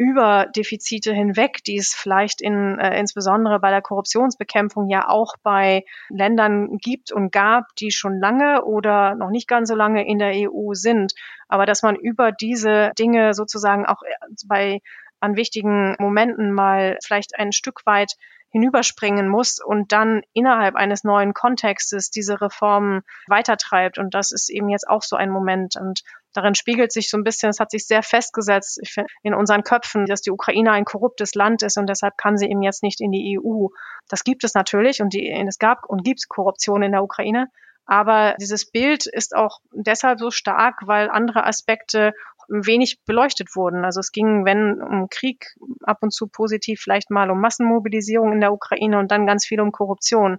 über 0.00 0.46
Defizite 0.56 1.12
hinweg, 1.12 1.62
die 1.66 1.76
es 1.76 1.92
vielleicht 1.94 2.40
in, 2.40 2.78
äh, 2.78 2.98
insbesondere 2.98 3.60
bei 3.60 3.68
der 3.68 3.82
Korruptionsbekämpfung 3.82 4.88
ja 4.88 5.06
auch 5.06 5.34
bei 5.42 5.84
Ländern 6.08 6.78
gibt 6.78 7.12
und 7.12 7.30
gab, 7.32 7.64
die 7.78 7.90
schon 7.90 8.18
lange 8.18 8.64
oder 8.64 9.14
noch 9.14 9.28
nicht 9.28 9.46
ganz 9.46 9.68
so 9.68 9.74
lange 9.74 10.08
in 10.08 10.18
der 10.18 10.32
EU 10.34 10.72
sind. 10.72 11.12
Aber 11.48 11.66
dass 11.66 11.82
man 11.82 11.96
über 11.96 12.32
diese 12.32 12.92
Dinge 12.98 13.34
sozusagen 13.34 13.84
auch 13.84 14.00
äh, 14.02 14.14
bei 14.46 14.80
an 15.20 15.36
wichtigen 15.36 15.96
Momenten 15.98 16.52
mal 16.52 16.98
vielleicht 17.04 17.38
ein 17.38 17.52
Stück 17.52 17.86
weit 17.86 18.14
hinüberspringen 18.52 19.28
muss 19.28 19.60
und 19.64 19.92
dann 19.92 20.22
innerhalb 20.32 20.74
eines 20.74 21.04
neuen 21.04 21.34
Kontextes 21.34 22.10
diese 22.10 22.40
Reformen 22.40 23.02
weitertreibt. 23.28 23.98
Und 23.98 24.12
das 24.12 24.32
ist 24.32 24.50
eben 24.50 24.68
jetzt 24.68 24.88
auch 24.88 25.02
so 25.02 25.14
ein 25.14 25.30
Moment. 25.30 25.76
Und 25.76 26.02
darin 26.32 26.56
spiegelt 26.56 26.92
sich 26.92 27.08
so 27.08 27.16
ein 27.16 27.22
bisschen, 27.22 27.50
es 27.50 27.60
hat 27.60 27.70
sich 27.70 27.86
sehr 27.86 28.02
festgesetzt 28.02 28.80
in 29.22 29.34
unseren 29.34 29.62
Köpfen, 29.62 30.06
dass 30.06 30.22
die 30.22 30.32
Ukraine 30.32 30.72
ein 30.72 30.84
korruptes 30.84 31.34
Land 31.34 31.62
ist 31.62 31.78
und 31.78 31.86
deshalb 31.86 32.16
kann 32.16 32.36
sie 32.36 32.46
eben 32.46 32.62
jetzt 32.62 32.82
nicht 32.82 33.00
in 33.00 33.12
die 33.12 33.38
EU. 33.38 33.68
Das 34.08 34.24
gibt 34.24 34.42
es 34.42 34.54
natürlich 34.54 35.00
und 35.00 35.14
die, 35.14 35.30
es 35.30 35.58
gab 35.58 35.84
und 35.86 36.02
gibt 36.02 36.28
Korruption 36.28 36.82
in 36.82 36.92
der 36.92 37.04
Ukraine. 37.04 37.46
Aber 37.86 38.36
dieses 38.40 38.70
Bild 38.70 39.06
ist 39.06 39.34
auch 39.34 39.58
deshalb 39.72 40.20
so 40.20 40.30
stark, 40.30 40.76
weil 40.86 41.10
andere 41.10 41.44
Aspekte 41.44 42.12
wenig 42.50 42.98
beleuchtet 43.06 43.54
wurden. 43.54 43.84
Also 43.84 44.00
es 44.00 44.12
ging, 44.12 44.44
wenn 44.44 44.82
um 44.82 45.08
Krieg, 45.08 45.54
ab 45.82 45.98
und 46.00 46.12
zu 46.12 46.26
positiv 46.26 46.80
vielleicht 46.80 47.10
mal 47.10 47.30
um 47.30 47.40
Massenmobilisierung 47.40 48.32
in 48.32 48.40
der 48.40 48.52
Ukraine 48.52 48.98
und 48.98 49.10
dann 49.10 49.26
ganz 49.26 49.46
viel 49.46 49.60
um 49.60 49.72
Korruption. 49.72 50.38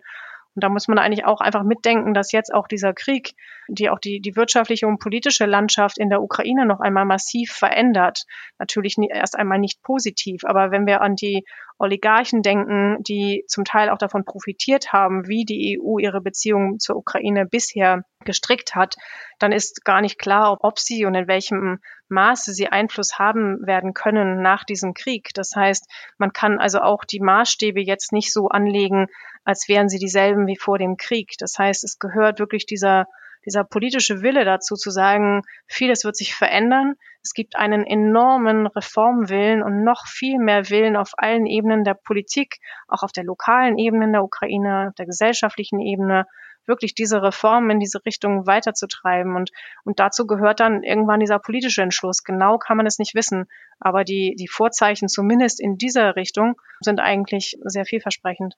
Und 0.55 0.63
da 0.63 0.69
muss 0.69 0.87
man 0.87 0.97
eigentlich 0.97 1.25
auch 1.25 1.39
einfach 1.39 1.63
mitdenken, 1.63 2.13
dass 2.13 2.33
jetzt 2.33 2.53
auch 2.53 2.67
dieser 2.67 2.93
Krieg, 2.93 3.33
die 3.69 3.89
auch 3.89 3.99
die, 3.99 4.19
die 4.19 4.35
wirtschaftliche 4.35 4.85
und 4.85 4.99
politische 4.99 5.45
Landschaft 5.45 5.97
in 5.97 6.09
der 6.09 6.21
Ukraine 6.21 6.65
noch 6.65 6.81
einmal 6.81 7.05
massiv 7.05 7.51
verändert. 7.51 8.25
Natürlich 8.59 8.97
erst 8.97 9.37
einmal 9.37 9.59
nicht 9.59 9.81
positiv, 9.81 10.43
aber 10.43 10.71
wenn 10.71 10.85
wir 10.85 11.01
an 11.01 11.15
die 11.15 11.45
Oligarchen 11.79 12.43
denken, 12.43 13.01
die 13.01 13.43
zum 13.47 13.65
Teil 13.65 13.89
auch 13.89 13.97
davon 13.97 14.25
profitiert 14.25 14.93
haben, 14.93 15.27
wie 15.27 15.45
die 15.45 15.79
EU 15.79 15.97
ihre 15.97 16.21
Beziehungen 16.21 16.79
zur 16.79 16.97
Ukraine 16.97 17.45
bisher 17.45 18.03
gestrickt 18.23 18.75
hat, 18.75 18.95
dann 19.39 19.51
ist 19.51 19.83
gar 19.83 20.01
nicht 20.01 20.19
klar, 20.19 20.57
ob 20.61 20.77
sie 20.77 21.05
und 21.05 21.15
in 21.15 21.27
welchem 21.27 21.79
Maße 22.07 22.53
sie 22.53 22.67
Einfluss 22.67 23.17
haben 23.17 23.65
werden 23.65 23.93
können 23.93 24.43
nach 24.43 24.63
diesem 24.63 24.93
Krieg. 24.93 25.29
Das 25.33 25.55
heißt, 25.55 25.89
man 26.17 26.33
kann 26.33 26.59
also 26.59 26.81
auch 26.81 27.03
die 27.03 27.19
Maßstäbe 27.19 27.81
jetzt 27.81 28.11
nicht 28.11 28.31
so 28.31 28.49
anlegen, 28.49 29.07
als 29.43 29.67
wären 29.67 29.89
sie 29.89 29.99
dieselben 29.99 30.47
wie 30.47 30.57
vor 30.57 30.77
dem 30.77 30.97
Krieg. 30.97 31.33
Das 31.39 31.57
heißt, 31.57 31.83
es 31.83 31.99
gehört 31.99 32.39
wirklich 32.39 32.65
dieser 32.65 33.07
dieser 33.45 33.63
politische 33.63 34.21
Wille 34.21 34.45
dazu 34.45 34.75
zu 34.75 34.91
sagen, 34.91 35.41
vieles 35.67 36.03
wird 36.03 36.15
sich 36.15 36.35
verändern. 36.35 36.95
Es 37.23 37.33
gibt 37.33 37.55
einen 37.55 37.85
enormen 37.85 38.67
Reformwillen 38.67 39.63
und 39.63 39.83
noch 39.83 40.05
viel 40.07 40.37
mehr 40.37 40.69
Willen 40.69 40.95
auf 40.95 41.13
allen 41.17 41.45
Ebenen 41.45 41.83
der 41.83 41.93
Politik, 41.95 42.57
auch 42.87 43.03
auf 43.03 43.11
der 43.11 43.23
lokalen 43.23 43.77
Ebene 43.77 44.05
in 44.05 44.13
der 44.13 44.23
Ukraine, 44.23 44.87
auf 44.89 44.95
der 44.95 45.05
gesellschaftlichen 45.05 45.79
Ebene, 45.79 46.25
wirklich 46.67 46.93
diese 46.93 47.23
Reformen 47.23 47.71
in 47.71 47.79
diese 47.79 48.05
Richtung 48.05 48.45
weiterzutreiben. 48.45 49.35
Und, 49.35 49.51
und 49.83 49.99
dazu 49.99 50.27
gehört 50.27 50.59
dann 50.59 50.83
irgendwann 50.83 51.19
dieser 51.19 51.39
politische 51.39 51.81
Entschluss. 51.81 52.23
Genau 52.23 52.59
kann 52.59 52.77
man 52.77 52.85
es 52.85 52.99
nicht 52.99 53.15
wissen. 53.15 53.45
Aber 53.79 54.03
die, 54.03 54.35
die 54.37 54.47
Vorzeichen 54.47 55.07
zumindest 55.07 55.59
in 55.59 55.77
dieser 55.77 56.15
Richtung 56.15 56.61
sind 56.79 56.99
eigentlich 56.99 57.57
sehr 57.63 57.85
vielversprechend. 57.85 58.55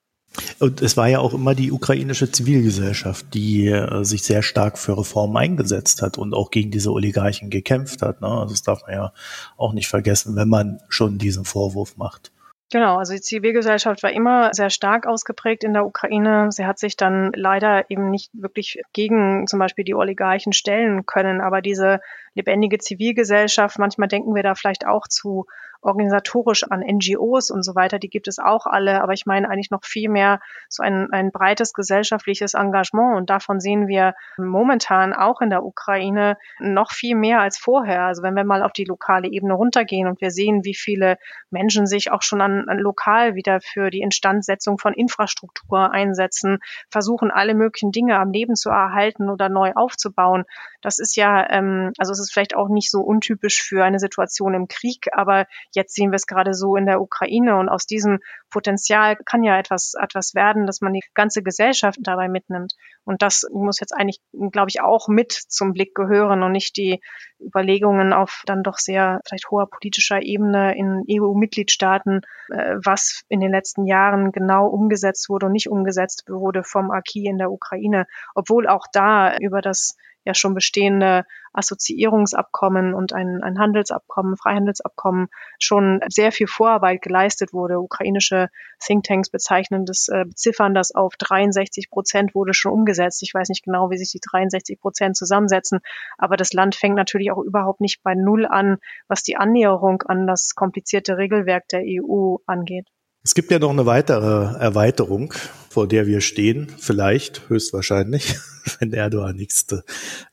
Und 0.59 0.81
es 0.81 0.97
war 0.97 1.07
ja 1.07 1.19
auch 1.19 1.33
immer 1.33 1.55
die 1.55 1.71
ukrainische 1.71 2.31
Zivilgesellschaft, 2.31 3.33
die 3.33 3.67
äh, 3.67 4.03
sich 4.03 4.23
sehr 4.23 4.41
stark 4.41 4.77
für 4.77 4.97
Reformen 4.97 5.37
eingesetzt 5.37 6.01
hat 6.01 6.17
und 6.17 6.33
auch 6.33 6.51
gegen 6.51 6.71
diese 6.71 6.91
Oligarchen 6.91 7.49
gekämpft 7.49 8.01
hat. 8.01 8.21
Ne? 8.21 8.27
Also 8.27 8.53
das 8.53 8.63
darf 8.63 8.81
man 8.83 8.93
ja 8.93 9.13
auch 9.57 9.73
nicht 9.73 9.87
vergessen, 9.87 10.35
wenn 10.35 10.49
man 10.49 10.81
schon 10.89 11.17
diesen 11.17 11.45
Vorwurf 11.45 11.97
macht. 11.97 12.31
Genau, 12.73 12.97
also 12.97 13.13
die 13.13 13.21
Zivilgesellschaft 13.21 14.01
war 14.01 14.11
immer 14.11 14.49
sehr 14.51 14.71
stark 14.71 15.05
ausgeprägt 15.05 15.63
in 15.63 15.73
der 15.73 15.85
Ukraine. 15.85 16.51
Sie 16.51 16.65
hat 16.65 16.79
sich 16.79 16.97
dann 16.97 17.31
leider 17.35 17.87
eben 17.91 18.09
nicht 18.09 18.31
wirklich 18.33 18.81
gegen 18.93 19.45
zum 19.45 19.59
Beispiel 19.59 19.85
die 19.85 19.93
Oligarchen 19.93 20.53
stellen 20.53 21.05
können. 21.05 21.39
Aber 21.39 21.61
diese 21.61 21.99
lebendige 22.33 22.79
Zivilgesellschaft, 22.79 23.77
manchmal 23.77 24.07
denken 24.07 24.33
wir 24.33 24.41
da 24.41 24.55
vielleicht 24.55 24.87
auch 24.87 25.07
zu 25.07 25.45
organisatorisch 25.83 26.63
an 26.63 26.81
NGOs 26.81 27.51
und 27.51 27.63
so 27.63 27.75
weiter, 27.75 27.99
die 27.99 28.09
gibt 28.09 28.27
es 28.27 28.39
auch 28.39 28.65
alle, 28.65 29.01
aber 29.01 29.13
ich 29.13 29.25
meine 29.25 29.49
eigentlich 29.49 29.71
noch 29.71 29.83
viel 29.83 30.09
mehr 30.09 30.39
so 30.69 30.83
ein, 30.83 31.11
ein 31.11 31.31
breites 31.31 31.73
gesellschaftliches 31.73 32.53
Engagement 32.53 33.17
und 33.17 33.29
davon 33.29 33.59
sehen 33.59 33.87
wir 33.87 34.15
momentan 34.37 35.13
auch 35.13 35.41
in 35.41 35.49
der 35.49 35.63
Ukraine 35.63 36.37
noch 36.59 36.91
viel 36.91 37.15
mehr 37.15 37.41
als 37.41 37.57
vorher. 37.57 38.03
Also 38.03 38.23
wenn 38.23 38.35
wir 38.35 38.43
mal 38.43 38.63
auf 38.63 38.73
die 38.73 38.85
lokale 38.85 39.27
Ebene 39.27 39.53
runtergehen 39.53 40.07
und 40.07 40.21
wir 40.21 40.31
sehen, 40.31 40.63
wie 40.63 40.75
viele 40.75 41.17
Menschen 41.49 41.85
sich 41.85 42.11
auch 42.11 42.21
schon 42.21 42.41
an, 42.41 42.67
an 42.67 42.79
lokal 42.79 43.35
wieder 43.35 43.61
für 43.61 43.89
die 43.89 44.01
Instandsetzung 44.01 44.77
von 44.77 44.93
Infrastruktur 44.93 45.91
einsetzen, 45.91 46.59
versuchen 46.89 47.31
alle 47.31 47.53
möglichen 47.53 47.91
Dinge 47.91 48.17
am 48.17 48.31
Leben 48.31 48.55
zu 48.55 48.69
erhalten 48.69 49.29
oder 49.29 49.49
neu 49.49 49.71
aufzubauen. 49.75 50.45
Das 50.81 50.99
ist 50.99 51.15
ja, 51.15 51.49
ähm, 51.49 51.93
also 51.97 52.11
es 52.11 52.19
ist 52.19 52.33
vielleicht 52.33 52.55
auch 52.55 52.67
nicht 52.67 52.91
so 52.91 53.01
untypisch 53.01 53.61
für 53.61 53.83
eine 53.83 53.99
Situation 53.99 54.53
im 54.53 54.67
Krieg, 54.67 55.07
aber 55.13 55.45
Jetzt 55.75 55.95
sehen 55.95 56.11
wir 56.11 56.15
es 56.15 56.27
gerade 56.27 56.53
so 56.53 56.75
in 56.75 56.85
der 56.85 57.01
Ukraine 57.01 57.57
und 57.57 57.69
aus 57.69 57.85
diesem 57.85 58.19
Potenzial 58.49 59.17
kann 59.25 59.43
ja 59.43 59.57
etwas, 59.57 59.93
etwas 59.99 60.35
werden, 60.35 60.67
dass 60.67 60.81
man 60.81 60.93
die 60.93 61.03
ganze 61.13 61.41
Gesellschaft 61.41 61.99
dabei 62.01 62.29
mitnimmt. 62.29 62.73
Und 63.03 63.21
das 63.21 63.45
muss 63.51 63.79
jetzt 63.79 63.93
eigentlich, 63.93 64.19
glaube 64.51 64.69
ich, 64.69 64.81
auch 64.81 65.07
mit 65.07 65.31
zum 65.33 65.73
Blick 65.73 65.95
gehören 65.95 66.43
und 66.43 66.51
nicht 66.51 66.77
die 66.77 67.01
Überlegungen 67.39 68.13
auf 68.13 68.43
dann 68.45 68.63
doch 68.63 68.77
sehr 68.77 69.19
vielleicht 69.27 69.49
hoher 69.49 69.69
politischer 69.69 70.21
Ebene 70.21 70.77
in 70.77 71.03
EU-Mitgliedstaaten, 71.09 72.21
äh, 72.49 72.75
was 72.83 73.23
in 73.27 73.39
den 73.39 73.51
letzten 73.51 73.85
Jahren 73.85 74.31
genau 74.31 74.67
umgesetzt 74.67 75.29
wurde 75.29 75.47
und 75.47 75.51
nicht 75.51 75.69
umgesetzt 75.69 76.23
wurde 76.29 76.63
vom 76.63 76.91
Acquis 76.91 77.25
in 77.25 77.37
der 77.37 77.51
Ukraine. 77.51 78.05
Obwohl 78.35 78.67
auch 78.67 78.85
da 78.91 79.35
über 79.37 79.61
das 79.61 79.97
ja 80.25 80.33
schon 80.33 80.53
bestehende 80.53 81.25
Assoziierungsabkommen 81.53 82.93
und 82.93 83.13
ein, 83.13 83.43
ein 83.43 83.59
Handelsabkommen, 83.59 84.37
Freihandelsabkommen 84.37 85.27
schon 85.59 86.01
sehr 86.09 86.31
viel 86.31 86.47
Vorarbeit 86.47 87.01
geleistet 87.01 87.53
wurde. 87.53 87.79
Ukrainische 87.79 88.49
Thinktanks 88.79 89.29
bezeichnen 89.29 89.85
das, 89.85 90.07
äh, 90.09 90.25
beziffern 90.25 90.73
das 90.73 90.93
auf 90.93 91.13
63 91.17 91.89
Prozent 91.89 92.35
wurde 92.35 92.53
schon 92.53 92.71
umgesetzt. 92.71 93.21
Ich 93.23 93.33
weiß 93.33 93.49
nicht 93.49 93.63
genau, 93.63 93.91
wie 93.91 93.97
sich 93.97 94.11
die 94.11 94.19
63 94.21 94.79
Prozent 94.79 95.15
zusammensetzen, 95.15 95.79
aber 96.17 96.37
das 96.37 96.53
Land 96.53 96.75
fängt 96.75 96.95
natürlich 96.95 97.31
auch 97.31 97.43
überhaupt 97.43 97.81
nicht 97.81 98.01
bei 98.03 98.15
Null 98.15 98.45
an, 98.45 98.77
was 99.07 99.23
die 99.23 99.37
Annäherung 99.37 100.01
an 100.03 100.27
das 100.27 100.55
komplizierte 100.55 101.17
Regelwerk 101.17 101.67
der 101.67 101.83
EU 101.85 102.37
angeht. 102.45 102.87
Es 103.25 103.35
gibt 103.35 103.51
ja 103.51 103.59
noch 103.59 103.69
eine 103.69 103.85
weitere 103.85 104.57
Erweiterung, 104.59 105.33
vor 105.69 105.87
der 105.87 106.07
wir 106.07 106.19
stehen, 106.19 106.67
vielleicht, 106.77 107.47
höchstwahrscheinlich, 107.47 108.35
wenn 108.79 108.91
Erdogan 108.91 109.37
nichts 109.37 109.65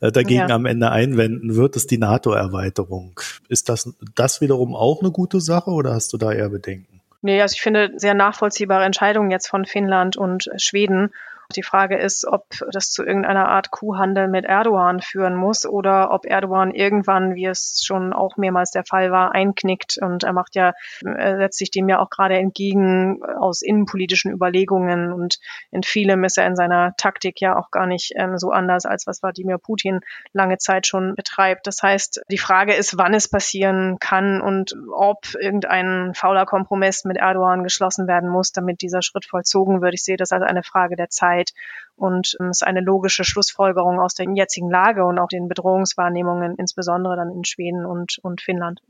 äh, 0.01 0.11
dagegen 0.11 0.49
ja. 0.49 0.55
am 0.55 0.67
Ende 0.67 0.91
einwenden 0.91 1.55
wird, 1.55 1.77
ist 1.77 1.93
die 1.93 1.99
NATO-Erweiterung. 1.99 3.21
Ist 3.49 3.69
das, 3.69 3.95
das 4.17 4.41
wiederum 4.41 4.75
auch 4.75 5.03
eine 5.03 5.13
gute 5.13 5.41
Sache 5.41 5.71
oder 5.71 5.95
hast 5.95 6.13
du 6.13 6.17
da 6.17 6.33
eher 6.33 6.49
Bedenken? 6.49 7.01
Nee, 7.23 7.41
also 7.41 7.55
ich 7.55 7.63
finde 7.63 7.93
sehr 7.95 8.15
nachvollziehbare 8.15 8.85
Entscheidungen 8.85 9.31
jetzt 9.31 9.47
von 9.47 9.67
Finnland 9.67 10.17
und 10.17 10.51
Schweden. 10.57 11.13
Die 11.57 11.63
Frage 11.63 11.97
ist, 11.97 12.27
ob 12.27 12.45
das 12.73 12.91
zu 12.91 13.05
irgendeiner 13.05 13.49
Art 13.49 13.71
Kuhhandel 13.71 14.29
mit 14.29 14.45
Erdogan 14.45 15.01
führen 15.01 15.35
muss 15.35 15.67
oder 15.67 16.13
ob 16.13 16.27
Erdogan 16.27 16.71
irgendwann, 16.71 17.35
wie 17.35 17.47
es 17.47 17.83
schon 17.85 18.13
auch 18.13 18.37
mehrmals 18.37 18.71
der 18.71 18.85
Fall 18.85 19.11
war, 19.11 19.35
einknickt. 19.35 19.99
Und 20.01 20.23
er 20.25 20.33
macht 20.33 20.55
ja, 20.55 20.73
er 21.05 21.39
setzt 21.39 21.59
sich 21.59 21.71
dem 21.71 21.89
ja 21.89 21.99
auch 21.99 22.11
gerade 22.11 22.37
entgegen 22.39 23.23
aus 23.39 23.63
innenpolitischen 23.63 24.33
Überlegungen. 24.33 25.13
Und 25.13 25.39
in 25.71 25.83
vielem 25.83 26.25
ist 26.25 26.39
er 26.39 26.47
in 26.47 26.57
seiner 26.57 26.95
Taktik 26.97 27.41
ja 27.41 27.59
auch 27.59 27.71
gar 27.71 27.87
nicht 27.87 28.13
ähm, 28.17 28.39
so 28.39 28.51
anders, 28.51 28.87
als 28.87 29.07
was 29.07 29.23
Wladimir 29.23 29.59
Putin 29.59 30.01
lange 30.33 30.59
Zeit 30.59 30.87
schon 30.87 31.15
betreibt. 31.15 31.67
Das 31.67 31.83
heißt, 31.83 32.23
die 32.31 32.39
Frage 32.39 32.75
ist, 32.75 32.97
wann 32.97 33.15
es 33.15 33.29
passieren 33.29 33.99
kann 33.99 34.41
und 34.41 34.75
ob 34.95 35.19
irgendein 35.41 36.13
fauler 36.15 36.47
Kompromiss 36.47 37.05
mit 37.05 37.17
Erdogan 37.17 37.65
geschlossen 37.65 38.07
werden 38.07 38.29
muss, 38.29 38.53
damit 38.53 38.83
dieser 38.83 39.03
Schritt 39.03 39.25
vollzogen 39.27 39.83
wird. 39.83 39.95
Ich 39.95 40.05
sehe 40.05 40.17
das 40.17 40.33
als 40.33 40.43
eine 40.43 40.63
Frage 40.63 40.97
der 40.97 41.09
Zeit. 41.09 41.40
Zeit. 41.41 41.53
Und 41.97 42.37
ähm, 42.41 42.51
ist 42.51 42.67
eine 42.67 42.81
logische 42.81 43.25
Schlussfolgerung 43.25 44.01
aus 44.01 44.15
der 44.15 44.27
jetzigen 44.35 44.71
Lage 44.71 45.05
und 45.05 45.19
auch 45.19 45.29
den 45.29 45.49
Bedrohungswahrnehmungen, 45.49 46.55
insbesondere 46.57 47.17
dann 47.17 47.31
in 47.31 47.45
Schweden 47.45 47.85
und, 47.85 48.19
und 48.23 48.41
Finnland. 48.41 48.81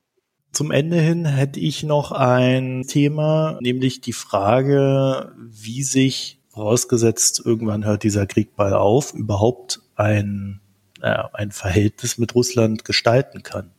Zum 0.52 0.70
Ende 0.70 0.96
hin 0.96 1.26
hätte 1.26 1.60
ich 1.60 1.84
noch 1.84 2.12
ein 2.12 2.84
Thema, 2.86 3.58
nämlich 3.60 4.00
die 4.00 4.12
Frage, 4.12 5.32
wie 5.38 5.82
sich 5.82 6.40
vorausgesetzt, 6.48 7.42
irgendwann 7.44 7.84
hört 7.84 8.02
dieser 8.02 8.26
Krieg 8.26 8.56
bald 8.56 8.74
auf, 8.74 9.14
überhaupt 9.14 9.80
ein 9.94 10.60
äh, 11.02 11.22
ein 11.32 11.50
Verhältnis 11.50 12.18
mit 12.18 12.34
Russland 12.34 12.84
gestalten 12.84 13.42
kann. 13.42 13.70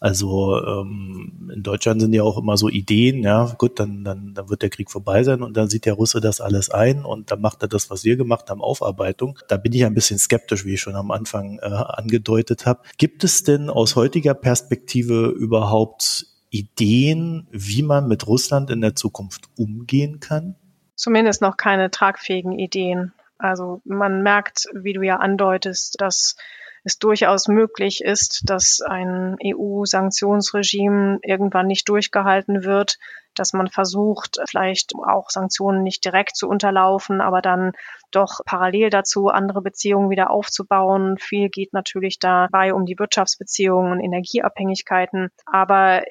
Also 0.00 0.60
ähm, 0.64 1.50
in 1.54 1.62
Deutschland 1.62 2.00
sind 2.00 2.12
ja 2.12 2.22
auch 2.22 2.38
immer 2.38 2.56
so 2.56 2.68
Ideen, 2.68 3.22
ja, 3.22 3.54
gut, 3.58 3.80
dann, 3.80 4.04
dann, 4.04 4.34
dann 4.34 4.48
wird 4.48 4.62
der 4.62 4.70
Krieg 4.70 4.90
vorbei 4.90 5.22
sein 5.22 5.42
und 5.42 5.56
dann 5.56 5.68
sieht 5.68 5.86
der 5.86 5.94
Russe 5.94 6.20
das 6.20 6.40
alles 6.40 6.70
ein 6.70 7.04
und 7.04 7.30
dann 7.30 7.40
macht 7.40 7.62
er 7.62 7.68
das, 7.68 7.90
was 7.90 8.04
wir 8.04 8.16
gemacht 8.16 8.50
haben, 8.50 8.60
Aufarbeitung. 8.60 9.38
Da 9.48 9.56
bin 9.56 9.72
ich 9.72 9.84
ein 9.84 9.94
bisschen 9.94 10.18
skeptisch, 10.18 10.64
wie 10.64 10.74
ich 10.74 10.80
schon 10.80 10.96
am 10.96 11.10
Anfang 11.10 11.58
äh, 11.58 11.66
angedeutet 11.66 12.66
habe. 12.66 12.82
Gibt 12.98 13.24
es 13.24 13.42
denn 13.42 13.70
aus 13.70 13.96
heutiger 13.96 14.34
Perspektive 14.34 15.28
überhaupt 15.28 16.26
Ideen, 16.50 17.46
wie 17.50 17.82
man 17.82 18.08
mit 18.08 18.26
Russland 18.26 18.70
in 18.70 18.80
der 18.80 18.94
Zukunft 18.94 19.48
umgehen 19.56 20.20
kann? 20.20 20.56
Zumindest 20.94 21.42
noch 21.42 21.56
keine 21.56 21.90
tragfähigen 21.90 22.58
Ideen. 22.58 23.12
Also 23.38 23.80
man 23.84 24.22
merkt, 24.22 24.66
wie 24.72 24.92
du 24.92 25.02
ja 25.02 25.16
andeutest, 25.16 26.00
dass 26.00 26.36
es 26.84 26.98
durchaus 26.98 27.48
möglich 27.48 28.02
ist, 28.02 28.42
dass 28.48 28.80
ein 28.80 29.36
EU-Sanktionsregime 29.44 31.18
irgendwann 31.22 31.66
nicht 31.66 31.88
durchgehalten 31.88 32.64
wird, 32.64 32.98
dass 33.38 33.52
man 33.52 33.68
versucht, 33.68 34.38
vielleicht 34.48 34.92
auch 34.94 35.30
Sanktionen 35.30 35.82
nicht 35.82 36.04
direkt 36.04 36.36
zu 36.36 36.48
unterlaufen, 36.48 37.20
aber 37.20 37.42
dann 37.42 37.72
doch 38.10 38.40
parallel 38.44 38.90
dazu 38.90 39.28
andere 39.28 39.62
Beziehungen 39.62 40.10
wieder 40.10 40.30
aufzubauen. 40.30 41.16
Viel 41.18 41.48
geht 41.48 41.72
natürlich 41.72 42.18
dabei 42.18 42.72
um 42.72 42.86
die 42.86 42.98
Wirtschaftsbeziehungen 42.98 43.92
und 43.92 44.00
Energieabhängigkeiten. 44.00 45.30
Aber 45.44 46.02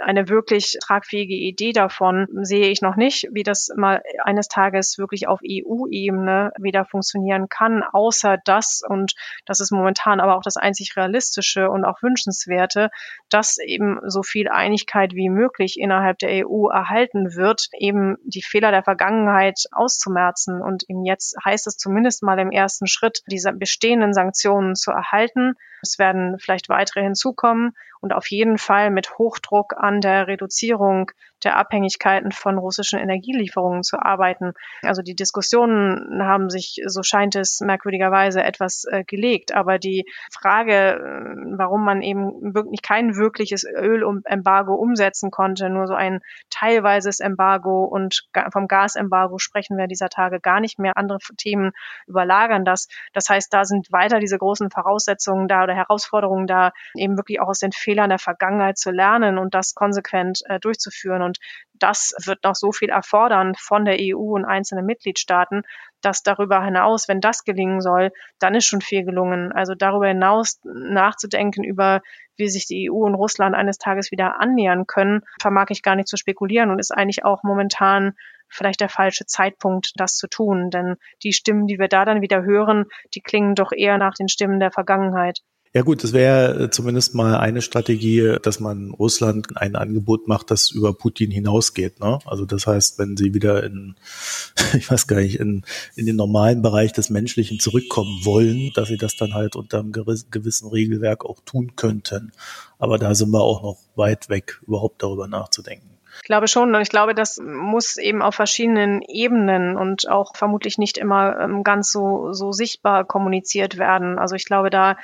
eine 0.00 0.28
wirklich 0.28 0.76
tragfähige 0.82 1.34
Idee 1.34 1.72
davon 1.72 2.26
sehe 2.42 2.68
ich 2.68 2.82
noch 2.82 2.96
nicht, 2.96 3.28
wie 3.32 3.42
das 3.42 3.70
mal 3.76 4.02
eines 4.22 4.48
Tages 4.48 4.98
wirklich 4.98 5.28
auf 5.28 5.40
EU-Ebene 5.44 6.52
wieder 6.58 6.84
funktionieren 6.84 7.48
kann, 7.48 7.82
außer 7.82 8.38
das, 8.44 8.82
und 8.86 9.14
das 9.46 9.60
ist 9.60 9.72
momentan 9.72 10.20
aber 10.20 10.36
auch 10.36 10.42
das 10.42 10.56
einzig 10.56 10.96
realistische 10.96 11.70
und 11.70 11.84
auch 11.84 12.02
wünschenswerte, 12.02 12.90
dass 13.36 13.58
eben 13.58 14.00
so 14.06 14.22
viel 14.22 14.48
Einigkeit 14.48 15.12
wie 15.12 15.28
möglich 15.28 15.78
innerhalb 15.78 16.18
der 16.20 16.46
EU 16.46 16.68
erhalten 16.68 17.34
wird, 17.34 17.68
eben 17.78 18.16
die 18.24 18.40
Fehler 18.40 18.70
der 18.70 18.82
Vergangenheit 18.82 19.64
auszumerzen. 19.72 20.62
Und 20.62 20.84
eben 20.88 21.04
jetzt 21.04 21.36
heißt 21.44 21.66
es 21.66 21.76
zumindest 21.76 22.22
mal 22.22 22.38
im 22.38 22.50
ersten 22.50 22.86
Schritt, 22.86 23.20
diese 23.30 23.52
bestehenden 23.52 24.14
Sanktionen 24.14 24.74
zu 24.74 24.90
erhalten. 24.90 25.52
Es 25.82 25.98
werden 25.98 26.38
vielleicht 26.38 26.70
weitere 26.70 27.02
hinzukommen 27.02 27.74
und 28.00 28.14
auf 28.14 28.30
jeden 28.30 28.56
Fall 28.56 28.90
mit 28.90 29.18
Hochdruck 29.18 29.74
an 29.76 30.00
der 30.00 30.28
Reduzierung 30.28 31.10
der 31.46 31.56
Abhängigkeiten 31.56 32.32
von 32.32 32.58
russischen 32.58 32.98
Energielieferungen 32.98 33.84
zu 33.84 33.98
arbeiten. 33.98 34.52
Also 34.82 35.00
die 35.00 35.14
Diskussionen 35.14 36.22
haben 36.22 36.50
sich, 36.50 36.82
so 36.86 37.02
scheint 37.02 37.36
es 37.36 37.60
merkwürdigerweise, 37.60 38.42
etwas 38.42 38.84
äh, 38.90 39.04
gelegt. 39.04 39.54
Aber 39.54 39.78
die 39.78 40.04
Frage, 40.32 40.74
äh, 40.74 41.56
warum 41.56 41.84
man 41.84 42.02
eben 42.02 42.54
wirklich 42.54 42.82
kein 42.82 43.16
wirkliches 43.16 43.64
Ölembargo 43.64 44.74
umsetzen 44.74 45.30
konnte, 45.30 45.70
nur 45.70 45.86
so 45.86 45.94
ein 45.94 46.20
teilweises 46.50 47.20
Embargo 47.20 47.84
und 47.84 48.26
vom 48.52 48.66
Gasembargo 48.66 49.38
sprechen 49.38 49.78
wir 49.78 49.86
dieser 49.86 50.08
Tage 50.08 50.40
gar 50.40 50.60
nicht 50.60 50.80
mehr. 50.80 50.96
Andere 50.96 51.18
Themen 51.36 51.70
überlagern 52.06 52.64
das. 52.64 52.88
Das 53.12 53.28
heißt, 53.28 53.54
da 53.54 53.64
sind 53.64 53.92
weiter 53.92 54.18
diese 54.18 54.38
großen 54.38 54.70
Voraussetzungen 54.70 55.46
da 55.46 55.62
oder 55.62 55.74
Herausforderungen 55.74 56.48
da, 56.48 56.72
eben 56.96 57.16
wirklich 57.16 57.40
auch 57.40 57.48
aus 57.48 57.60
den 57.60 57.72
Fehlern 57.72 58.10
der 58.10 58.18
Vergangenheit 58.18 58.78
zu 58.78 58.90
lernen 58.90 59.38
und 59.38 59.54
das 59.54 59.74
konsequent 59.74 60.40
äh, 60.46 60.58
durchzuführen. 60.58 61.22
Und 61.22 61.35
das 61.78 62.14
wird 62.24 62.44
noch 62.44 62.54
so 62.54 62.72
viel 62.72 62.88
erfordern 62.88 63.54
von 63.58 63.84
der 63.84 63.96
EU 64.00 64.34
und 64.34 64.44
einzelnen 64.44 64.86
Mitgliedstaaten, 64.86 65.62
dass 66.00 66.22
darüber 66.22 66.62
hinaus, 66.62 67.08
wenn 67.08 67.20
das 67.20 67.44
gelingen 67.44 67.80
soll, 67.80 68.12
dann 68.38 68.54
ist 68.54 68.66
schon 68.66 68.80
viel 68.80 69.04
gelungen. 69.04 69.52
Also 69.52 69.74
darüber 69.74 70.08
hinaus 70.08 70.60
nachzudenken 70.64 71.64
über, 71.64 72.00
wie 72.36 72.48
sich 72.48 72.66
die 72.66 72.90
EU 72.90 73.04
und 73.04 73.14
Russland 73.14 73.54
eines 73.54 73.78
Tages 73.78 74.10
wieder 74.10 74.40
annähern 74.40 74.86
können, 74.86 75.22
vermag 75.40 75.66
ich 75.70 75.82
gar 75.82 75.96
nicht 75.96 76.08
zu 76.08 76.16
spekulieren 76.16 76.70
und 76.70 76.78
ist 76.78 76.92
eigentlich 76.92 77.24
auch 77.24 77.42
momentan 77.42 78.14
vielleicht 78.48 78.80
der 78.80 78.88
falsche 78.88 79.26
Zeitpunkt, 79.26 79.92
das 79.96 80.16
zu 80.16 80.28
tun. 80.28 80.70
Denn 80.70 80.96
die 81.22 81.32
Stimmen, 81.32 81.66
die 81.66 81.78
wir 81.78 81.88
da 81.88 82.04
dann 82.04 82.22
wieder 82.22 82.42
hören, 82.42 82.86
die 83.14 83.20
klingen 83.20 83.54
doch 83.54 83.72
eher 83.72 83.98
nach 83.98 84.14
den 84.14 84.28
Stimmen 84.28 84.60
der 84.60 84.70
Vergangenheit. 84.70 85.40
Ja 85.76 85.82
gut, 85.82 86.02
das 86.02 86.14
wäre 86.14 86.64
äh, 86.64 86.70
zumindest 86.70 87.14
mal 87.14 87.36
eine 87.36 87.60
Strategie, 87.60 88.38
dass 88.42 88.60
man 88.60 88.92
Russland 88.92 89.58
ein 89.58 89.76
Angebot 89.76 90.26
macht, 90.26 90.50
das 90.50 90.70
über 90.70 90.94
Putin 90.94 91.30
hinausgeht. 91.30 92.00
Ne? 92.00 92.18
Also 92.24 92.46
das 92.46 92.66
heißt, 92.66 92.98
wenn 92.98 93.18
sie 93.18 93.34
wieder 93.34 93.62
in, 93.62 93.94
ich 94.74 94.90
weiß 94.90 95.06
gar 95.06 95.20
nicht, 95.20 95.38
in, 95.38 95.66
in 95.94 96.06
den 96.06 96.16
normalen 96.16 96.62
Bereich 96.62 96.94
des 96.94 97.10
Menschlichen 97.10 97.60
zurückkommen 97.60 98.24
wollen, 98.24 98.70
dass 98.74 98.88
sie 98.88 98.96
das 98.96 99.16
dann 99.16 99.34
halt 99.34 99.54
unter 99.54 99.80
einem 99.80 99.92
gewissen 99.92 100.70
Regelwerk 100.70 101.26
auch 101.26 101.40
tun 101.44 101.76
könnten. 101.76 102.32
Aber 102.78 102.96
da 102.96 103.14
sind 103.14 103.30
wir 103.30 103.42
auch 103.42 103.62
noch 103.62 103.76
weit 103.96 104.30
weg, 104.30 104.62
überhaupt 104.66 105.02
darüber 105.02 105.28
nachzudenken. 105.28 105.90
Ich 106.16 106.22
glaube 106.22 106.48
schon 106.48 106.74
und 106.74 106.80
ich 106.80 106.88
glaube, 106.88 107.14
das 107.14 107.38
muss 107.38 107.98
eben 107.98 108.22
auf 108.22 108.34
verschiedenen 108.34 109.02
Ebenen 109.02 109.76
und 109.76 110.08
auch 110.08 110.34
vermutlich 110.36 110.78
nicht 110.78 110.96
immer 110.96 111.38
ähm, 111.38 111.62
ganz 111.64 111.92
so, 111.92 112.32
so 112.32 112.52
sichtbar 112.52 113.04
kommuniziert 113.04 113.76
werden. 113.76 114.18
Also 114.18 114.36
ich 114.36 114.46
glaube, 114.46 114.70
da 114.70 114.96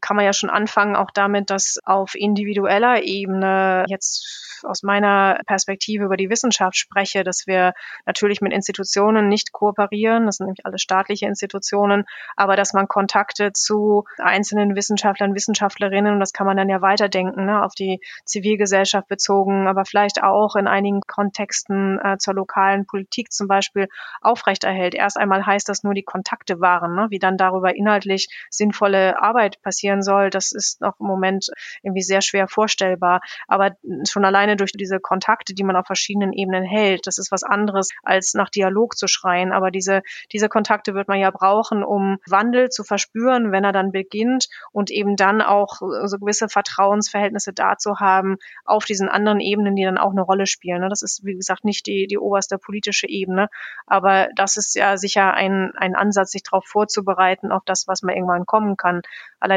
kann 0.00 0.16
man 0.16 0.24
ja 0.24 0.32
schon 0.32 0.50
anfangen, 0.50 0.96
auch 0.96 1.10
damit, 1.12 1.50
dass 1.50 1.78
auf 1.84 2.14
individueller 2.14 3.02
Ebene 3.02 3.84
jetzt 3.88 4.44
aus 4.64 4.82
meiner 4.82 5.40
Perspektive 5.46 6.04
über 6.04 6.16
die 6.16 6.30
Wissenschaft 6.30 6.76
spreche, 6.76 7.22
dass 7.22 7.46
wir 7.46 7.74
natürlich 8.06 8.40
mit 8.40 8.52
Institutionen 8.52 9.28
nicht 9.28 9.52
kooperieren, 9.52 10.24
das 10.24 10.36
sind 10.36 10.46
nämlich 10.46 10.64
alle 10.64 10.78
staatliche 10.78 11.26
Institutionen, 11.26 12.04
aber 12.34 12.56
dass 12.56 12.72
man 12.72 12.88
Kontakte 12.88 13.52
zu 13.52 14.04
einzelnen 14.16 14.74
Wissenschaftlern, 14.74 15.34
Wissenschaftlerinnen, 15.34 16.14
und 16.14 16.20
das 16.20 16.32
kann 16.32 16.46
man 16.46 16.56
dann 16.56 16.70
ja 16.70 16.80
weiterdenken, 16.80 17.44
ne, 17.44 17.62
auf 17.62 17.74
die 17.74 18.00
Zivilgesellschaft 18.24 19.06
bezogen, 19.08 19.68
aber 19.68 19.84
vielleicht 19.84 20.22
auch 20.22 20.56
in 20.56 20.66
einigen 20.66 21.02
Kontexten 21.02 22.00
äh, 22.02 22.16
zur 22.16 22.32
lokalen 22.32 22.86
Politik 22.86 23.32
zum 23.32 23.48
Beispiel 23.48 23.88
aufrechterhält. 24.22 24.94
Erst 24.94 25.18
einmal 25.18 25.44
heißt 25.44 25.68
das 25.68 25.82
nur, 25.82 25.92
die 25.92 26.04
Kontakte 26.04 26.60
wahren, 26.60 26.94
ne, 26.94 27.08
wie 27.10 27.18
dann 27.18 27.36
darüber 27.36 27.76
inhaltlich 27.76 28.28
sinnvolle 28.48 29.20
Arbeit 29.20 29.60
passiert 29.60 29.73
passieren 29.74 30.02
soll, 30.02 30.30
das 30.30 30.52
ist 30.52 30.80
noch 30.80 31.00
im 31.00 31.06
Moment 31.06 31.48
irgendwie 31.82 32.02
sehr 32.02 32.22
schwer 32.22 32.46
vorstellbar. 32.46 33.20
Aber 33.48 33.76
schon 34.08 34.24
alleine 34.24 34.56
durch 34.56 34.72
diese 34.72 35.00
Kontakte, 35.00 35.52
die 35.54 35.64
man 35.64 35.76
auf 35.76 35.86
verschiedenen 35.86 36.32
Ebenen 36.32 36.62
hält, 36.62 37.06
das 37.06 37.18
ist 37.18 37.32
was 37.32 37.42
anderes, 37.42 37.88
als 38.04 38.34
nach 38.34 38.50
Dialog 38.50 38.96
zu 38.96 39.08
schreien. 39.08 39.52
Aber 39.52 39.70
diese, 39.70 40.02
diese 40.32 40.48
Kontakte 40.48 40.94
wird 40.94 41.08
man 41.08 41.18
ja 41.18 41.30
brauchen, 41.30 41.82
um 41.82 42.18
Wandel 42.28 42.68
zu 42.68 42.84
verspüren, 42.84 43.50
wenn 43.50 43.64
er 43.64 43.72
dann 43.72 43.90
beginnt 43.90 44.48
und 44.70 44.90
eben 44.90 45.16
dann 45.16 45.42
auch 45.42 45.80
so 46.04 46.18
gewisse 46.18 46.48
Vertrauensverhältnisse 46.48 47.52
dazu 47.52 47.98
haben 47.98 48.36
auf 48.64 48.84
diesen 48.84 49.08
anderen 49.08 49.40
Ebenen, 49.40 49.74
die 49.74 49.84
dann 49.84 49.98
auch 49.98 50.12
eine 50.12 50.22
Rolle 50.22 50.46
spielen. 50.46 50.82
Ne? 50.82 50.88
Das 50.88 51.02
ist, 51.02 51.24
wie 51.24 51.34
gesagt, 51.34 51.64
nicht 51.64 51.86
die, 51.86 52.06
die 52.06 52.18
oberste 52.18 52.58
politische 52.58 53.08
Ebene, 53.08 53.48
aber 53.86 54.28
das 54.36 54.56
ist 54.56 54.76
ja 54.76 54.96
sicher 54.96 55.34
ein, 55.34 55.72
ein 55.76 55.96
Ansatz, 55.96 56.30
sich 56.30 56.44
darauf 56.44 56.64
vorzubereiten, 56.64 57.50
auf 57.50 57.64
das, 57.64 57.88
was 57.88 58.02
man 58.02 58.14
irgendwann 58.14 58.46
kommen 58.46 58.76
kann. 58.76 59.02
Allerdings 59.40 59.53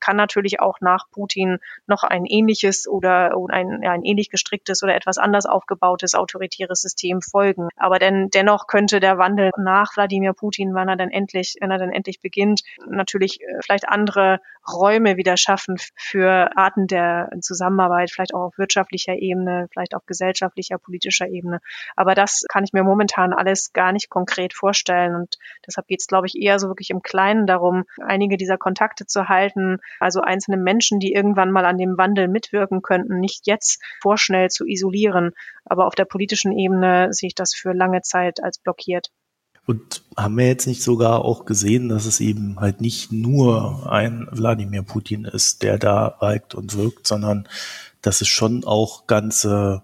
kann 0.00 0.16
natürlich 0.16 0.60
auch 0.60 0.80
nach 0.80 1.10
Putin 1.10 1.58
noch 1.86 2.02
ein 2.02 2.24
ähnliches 2.24 2.88
oder 2.88 3.36
ein, 3.50 3.82
ein 3.84 4.04
ähnlich 4.04 4.30
gestricktes 4.30 4.82
oder 4.82 4.94
etwas 4.94 5.18
anders 5.18 5.46
aufgebautes 5.46 6.14
autoritäres 6.14 6.80
System 6.80 7.20
folgen. 7.22 7.68
Aber 7.76 7.98
denn, 7.98 8.28
dennoch 8.30 8.66
könnte 8.66 9.00
der 9.00 9.18
Wandel 9.18 9.50
nach 9.56 9.96
Wladimir 9.96 10.32
Putin, 10.32 10.74
wann 10.74 10.88
er 10.88 10.96
dann 10.96 11.10
endlich, 11.10 11.56
wenn 11.60 11.70
er 11.70 11.78
dann 11.78 11.92
endlich 11.92 12.20
beginnt, 12.20 12.62
natürlich 12.86 13.40
äh, 13.40 13.60
vielleicht 13.62 13.88
andere 13.88 14.40
Räume 14.68 15.16
wieder 15.16 15.36
schaffen 15.36 15.76
für 15.94 16.50
Arten 16.56 16.86
der 16.86 17.30
Zusammenarbeit, 17.40 18.10
vielleicht 18.10 18.34
auch 18.34 18.46
auf 18.46 18.58
wirtschaftlicher 18.58 19.14
Ebene, 19.14 19.68
vielleicht 19.72 19.94
auf 19.94 20.04
gesellschaftlicher, 20.06 20.78
politischer 20.78 21.28
Ebene. 21.28 21.60
Aber 21.94 22.14
das 22.14 22.44
kann 22.48 22.64
ich 22.64 22.72
mir 22.72 22.82
momentan 22.82 23.32
alles 23.32 23.72
gar 23.72 23.92
nicht 23.92 24.10
konkret 24.10 24.54
vorstellen. 24.54 25.14
Und 25.14 25.38
deshalb 25.66 25.86
geht 25.86 26.00
es, 26.00 26.06
glaube 26.06 26.26
ich, 26.26 26.36
eher 26.36 26.58
so 26.58 26.68
wirklich 26.68 26.90
im 26.90 27.02
Kleinen 27.02 27.46
darum, 27.46 27.84
einige 28.04 28.36
dieser 28.36 28.58
Kontakte 28.58 29.06
zu 29.06 29.28
halten, 29.28 29.35
also 30.00 30.20
einzelne 30.20 30.56
Menschen, 30.56 31.00
die 31.00 31.12
irgendwann 31.12 31.50
mal 31.50 31.64
an 31.64 31.78
dem 31.78 31.96
Wandel 31.98 32.28
mitwirken 32.28 32.82
könnten, 32.82 33.20
nicht 33.20 33.46
jetzt 33.46 33.82
vorschnell 34.00 34.48
zu 34.48 34.66
isolieren. 34.66 35.32
Aber 35.64 35.86
auf 35.86 35.94
der 35.94 36.04
politischen 36.04 36.52
Ebene 36.52 37.08
sehe 37.12 37.28
ich 37.28 37.34
das 37.34 37.54
für 37.54 37.72
lange 37.72 38.02
Zeit 38.02 38.42
als 38.42 38.58
blockiert. 38.58 39.10
Und 39.66 40.04
haben 40.16 40.38
wir 40.38 40.46
jetzt 40.46 40.68
nicht 40.68 40.82
sogar 40.82 41.24
auch 41.24 41.44
gesehen, 41.44 41.88
dass 41.88 42.06
es 42.06 42.20
eben 42.20 42.60
halt 42.60 42.80
nicht 42.80 43.10
nur 43.10 43.90
ein 43.90 44.28
Wladimir 44.30 44.82
Putin 44.82 45.24
ist, 45.24 45.62
der 45.64 45.76
da 45.76 46.16
walkt 46.20 46.54
und 46.54 46.76
wirkt, 46.76 47.06
sondern 47.06 47.48
dass 48.00 48.20
es 48.20 48.28
schon 48.28 48.64
auch 48.64 49.08
ganze 49.08 49.82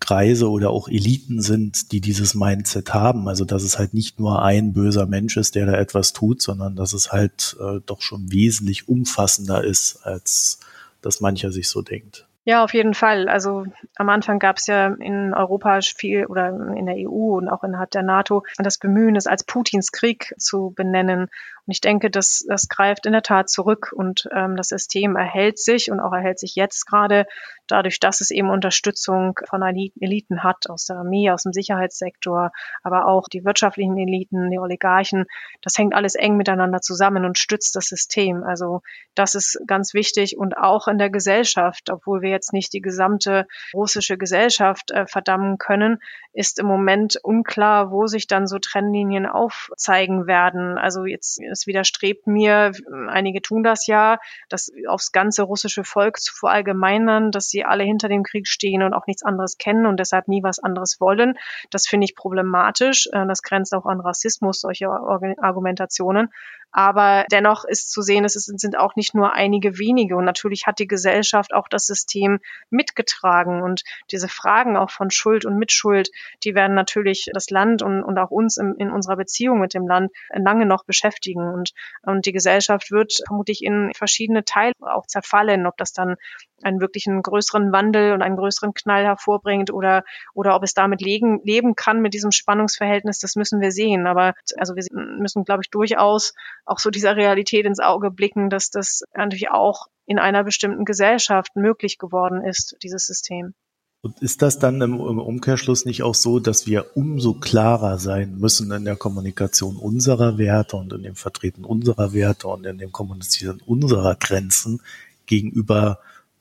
Kreise 0.00 0.50
oder 0.50 0.70
auch 0.70 0.88
Eliten 0.88 1.40
sind, 1.40 1.92
die 1.92 2.00
dieses 2.00 2.34
Mindset 2.34 2.94
haben. 2.94 3.28
Also 3.28 3.44
dass 3.44 3.62
es 3.62 3.78
halt 3.78 3.94
nicht 3.94 4.18
nur 4.18 4.42
ein 4.42 4.72
böser 4.72 5.06
Mensch 5.06 5.36
ist, 5.36 5.54
der 5.54 5.66
da 5.66 5.74
etwas 5.74 6.12
tut, 6.12 6.42
sondern 6.42 6.74
dass 6.74 6.92
es 6.92 7.12
halt 7.12 7.56
äh, 7.60 7.80
doch 7.86 8.00
schon 8.00 8.32
wesentlich 8.32 8.88
umfassender 8.88 9.62
ist, 9.62 10.00
als 10.04 10.60
dass 11.02 11.20
mancher 11.20 11.52
sich 11.52 11.68
so 11.68 11.82
denkt. 11.82 12.26
Ja, 12.44 12.64
auf 12.64 12.72
jeden 12.72 12.94
Fall. 12.94 13.28
Also 13.28 13.66
am 13.96 14.08
Anfang 14.08 14.38
gab 14.38 14.56
es 14.56 14.66
ja 14.66 14.88
in 14.88 15.34
Europa 15.34 15.80
viel 15.82 16.24
oder 16.24 16.48
in 16.74 16.86
der 16.86 16.96
EU 16.96 17.36
und 17.36 17.48
auch 17.48 17.62
innerhalb 17.62 17.90
der 17.90 18.02
NATO 18.02 18.44
das 18.56 18.78
Bemühen, 18.78 19.14
es 19.14 19.26
als 19.26 19.44
Putins 19.44 19.92
Krieg 19.92 20.34
zu 20.38 20.72
benennen. 20.74 21.28
Und 21.66 21.72
ich 21.72 21.80
denke, 21.80 22.10
das, 22.10 22.44
das 22.48 22.68
greift 22.68 23.06
in 23.06 23.12
der 23.12 23.22
Tat 23.22 23.48
zurück 23.48 23.92
und 23.94 24.28
ähm, 24.34 24.56
das 24.56 24.68
System 24.68 25.16
erhält 25.16 25.58
sich 25.58 25.90
und 25.90 26.00
auch 26.00 26.12
erhält 26.12 26.38
sich 26.38 26.54
jetzt 26.54 26.86
gerade 26.86 27.26
dadurch, 27.70 28.00
dass 28.00 28.20
es 28.20 28.30
eben 28.30 28.50
Unterstützung 28.50 29.38
von 29.48 29.62
Eliten 29.62 30.42
hat, 30.42 30.68
aus 30.68 30.86
der 30.86 30.96
Armee, 30.96 31.30
aus 31.30 31.44
dem 31.44 31.52
Sicherheitssektor, 31.52 32.52
aber 32.82 33.06
auch 33.06 33.28
die 33.28 33.44
wirtschaftlichen 33.44 33.96
Eliten, 33.96 34.50
die 34.50 34.58
Oligarchen. 34.58 35.26
Das 35.62 35.78
hängt 35.78 35.94
alles 35.94 36.14
eng 36.14 36.36
miteinander 36.36 36.80
zusammen 36.80 37.24
und 37.24 37.38
stützt 37.38 37.76
das 37.76 37.86
System. 37.86 38.42
Also 38.42 38.82
das 39.14 39.34
ist 39.34 39.60
ganz 39.66 39.94
wichtig 39.94 40.36
und 40.36 40.56
auch 40.56 40.88
in 40.88 40.98
der 40.98 41.10
Gesellschaft, 41.10 41.90
obwohl 41.90 42.22
wir 42.22 42.30
jetzt 42.30 42.52
nicht 42.52 42.72
die 42.72 42.80
gesamte 42.80 43.46
russische 43.74 44.18
Gesellschaft 44.18 44.90
äh, 44.90 45.06
verdammen 45.06 45.58
können, 45.58 45.98
ist 46.32 46.58
im 46.58 46.66
Moment 46.66 47.16
unklar, 47.22 47.90
wo 47.90 48.06
sich 48.06 48.26
dann 48.26 48.46
so 48.46 48.58
Trennlinien 48.58 49.26
aufzeigen 49.26 50.26
werden. 50.26 50.78
Also 50.78 51.04
jetzt 51.04 51.40
es 51.50 51.66
widerstrebt 51.66 52.26
mir, 52.26 52.72
einige 53.08 53.42
tun 53.42 53.62
das 53.62 53.86
ja, 53.86 54.18
das 54.48 54.70
aufs 54.88 55.12
ganze 55.12 55.42
russische 55.42 55.84
Volk 55.84 56.20
zu 56.20 56.34
verallgemeinern, 56.34 57.30
dass 57.30 57.48
sie 57.48 57.64
alle 57.64 57.84
hinter 57.84 58.08
dem 58.08 58.22
Krieg 58.22 58.46
stehen 58.48 58.82
und 58.82 58.94
auch 58.94 59.06
nichts 59.06 59.22
anderes 59.22 59.58
kennen 59.58 59.86
und 59.86 59.98
deshalb 59.98 60.28
nie 60.28 60.42
was 60.42 60.58
anderes 60.58 61.00
wollen. 61.00 61.34
Das 61.70 61.86
finde 61.86 62.04
ich 62.04 62.14
problematisch. 62.14 63.08
Äh, 63.12 63.26
das 63.26 63.42
grenzt 63.42 63.74
auch 63.74 63.86
an 63.86 64.00
Rassismus, 64.00 64.60
solche 64.60 64.88
Argumentationen. 64.88 66.30
Aber 66.72 67.24
dennoch 67.30 67.64
ist 67.64 67.90
zu 67.90 68.02
sehen, 68.02 68.24
es 68.24 68.34
sind 68.34 68.78
auch 68.78 68.96
nicht 68.96 69.14
nur 69.14 69.32
einige 69.32 69.78
wenige. 69.78 70.16
Und 70.16 70.24
natürlich 70.24 70.66
hat 70.66 70.78
die 70.78 70.86
Gesellschaft 70.86 71.52
auch 71.52 71.68
das 71.68 71.86
System 71.86 72.40
mitgetragen. 72.70 73.62
Und 73.62 73.82
diese 74.10 74.28
Fragen 74.28 74.76
auch 74.76 74.90
von 74.90 75.10
Schuld 75.10 75.44
und 75.44 75.58
Mitschuld, 75.58 76.10
die 76.44 76.54
werden 76.54 76.74
natürlich 76.74 77.30
das 77.32 77.50
Land 77.50 77.82
und, 77.82 78.02
und 78.02 78.18
auch 78.18 78.30
uns 78.30 78.56
in, 78.56 78.74
in 78.76 78.90
unserer 78.90 79.16
Beziehung 79.16 79.60
mit 79.60 79.74
dem 79.74 79.86
Land 79.86 80.10
lange 80.32 80.66
noch 80.66 80.84
beschäftigen. 80.84 81.52
Und, 81.52 81.72
und 82.02 82.26
die 82.26 82.32
Gesellschaft 82.32 82.90
wird 82.90 83.14
vermutlich 83.26 83.62
in 83.64 83.92
verschiedene 83.94 84.44
Teile 84.44 84.74
auch 84.80 85.06
zerfallen, 85.06 85.66
ob 85.66 85.76
das 85.76 85.92
dann 85.92 86.16
einen 86.62 86.80
wirklichen 86.80 87.22
größeren 87.22 87.72
Wandel 87.72 88.12
und 88.12 88.22
einen 88.22 88.36
größeren 88.36 88.74
Knall 88.74 89.04
hervorbringt 89.04 89.72
oder, 89.72 90.04
oder 90.34 90.54
ob 90.56 90.62
es 90.62 90.74
damit 90.74 91.00
legen, 91.00 91.40
leben 91.44 91.74
kann 91.74 92.00
mit 92.00 92.14
diesem 92.14 92.32
Spannungsverhältnis, 92.32 93.18
das 93.18 93.36
müssen 93.36 93.60
wir 93.60 93.72
sehen. 93.72 94.06
Aber 94.06 94.34
also 94.56 94.76
wir 94.76 94.84
müssen, 94.92 95.44
glaube 95.44 95.62
ich, 95.62 95.70
durchaus 95.70 96.34
auch 96.64 96.78
so 96.78 96.90
dieser 96.90 97.16
Realität 97.16 97.66
ins 97.66 97.80
Auge 97.80 98.10
blicken, 98.10 98.50
dass 98.50 98.70
das 98.70 99.02
natürlich 99.14 99.50
auch 99.50 99.86
in 100.06 100.18
einer 100.18 100.44
bestimmten 100.44 100.84
Gesellschaft 100.84 101.54
möglich 101.54 101.98
geworden 101.98 102.44
ist, 102.44 102.76
dieses 102.82 103.06
System. 103.06 103.54
Und 104.02 104.22
ist 104.22 104.40
das 104.40 104.58
dann 104.58 104.80
im, 104.80 104.94
im, 104.94 105.18
Umkehrschluss 105.18 105.84
nicht 105.84 106.02
auch 106.02 106.14
so, 106.14 106.40
dass 106.40 106.66
wir 106.66 106.96
umso 106.96 107.34
klarer 107.34 107.98
sein 107.98 108.38
müssen 108.38 108.72
in 108.72 108.86
der 108.86 108.96
Kommunikation 108.96 109.76
unserer 109.76 110.38
Werte 110.38 110.76
und 110.76 110.92
in 110.94 111.02
dem 111.02 111.16
Vertreten 111.16 111.64
unserer 111.64 112.14
Werte 112.14 112.48
und 112.48 112.64
in 112.64 112.78
dem 112.78 112.92
Kommunizieren 112.92 113.60
unserer 113.66 114.14
Grenzen 114.14 114.80
gegenüber 115.26 115.98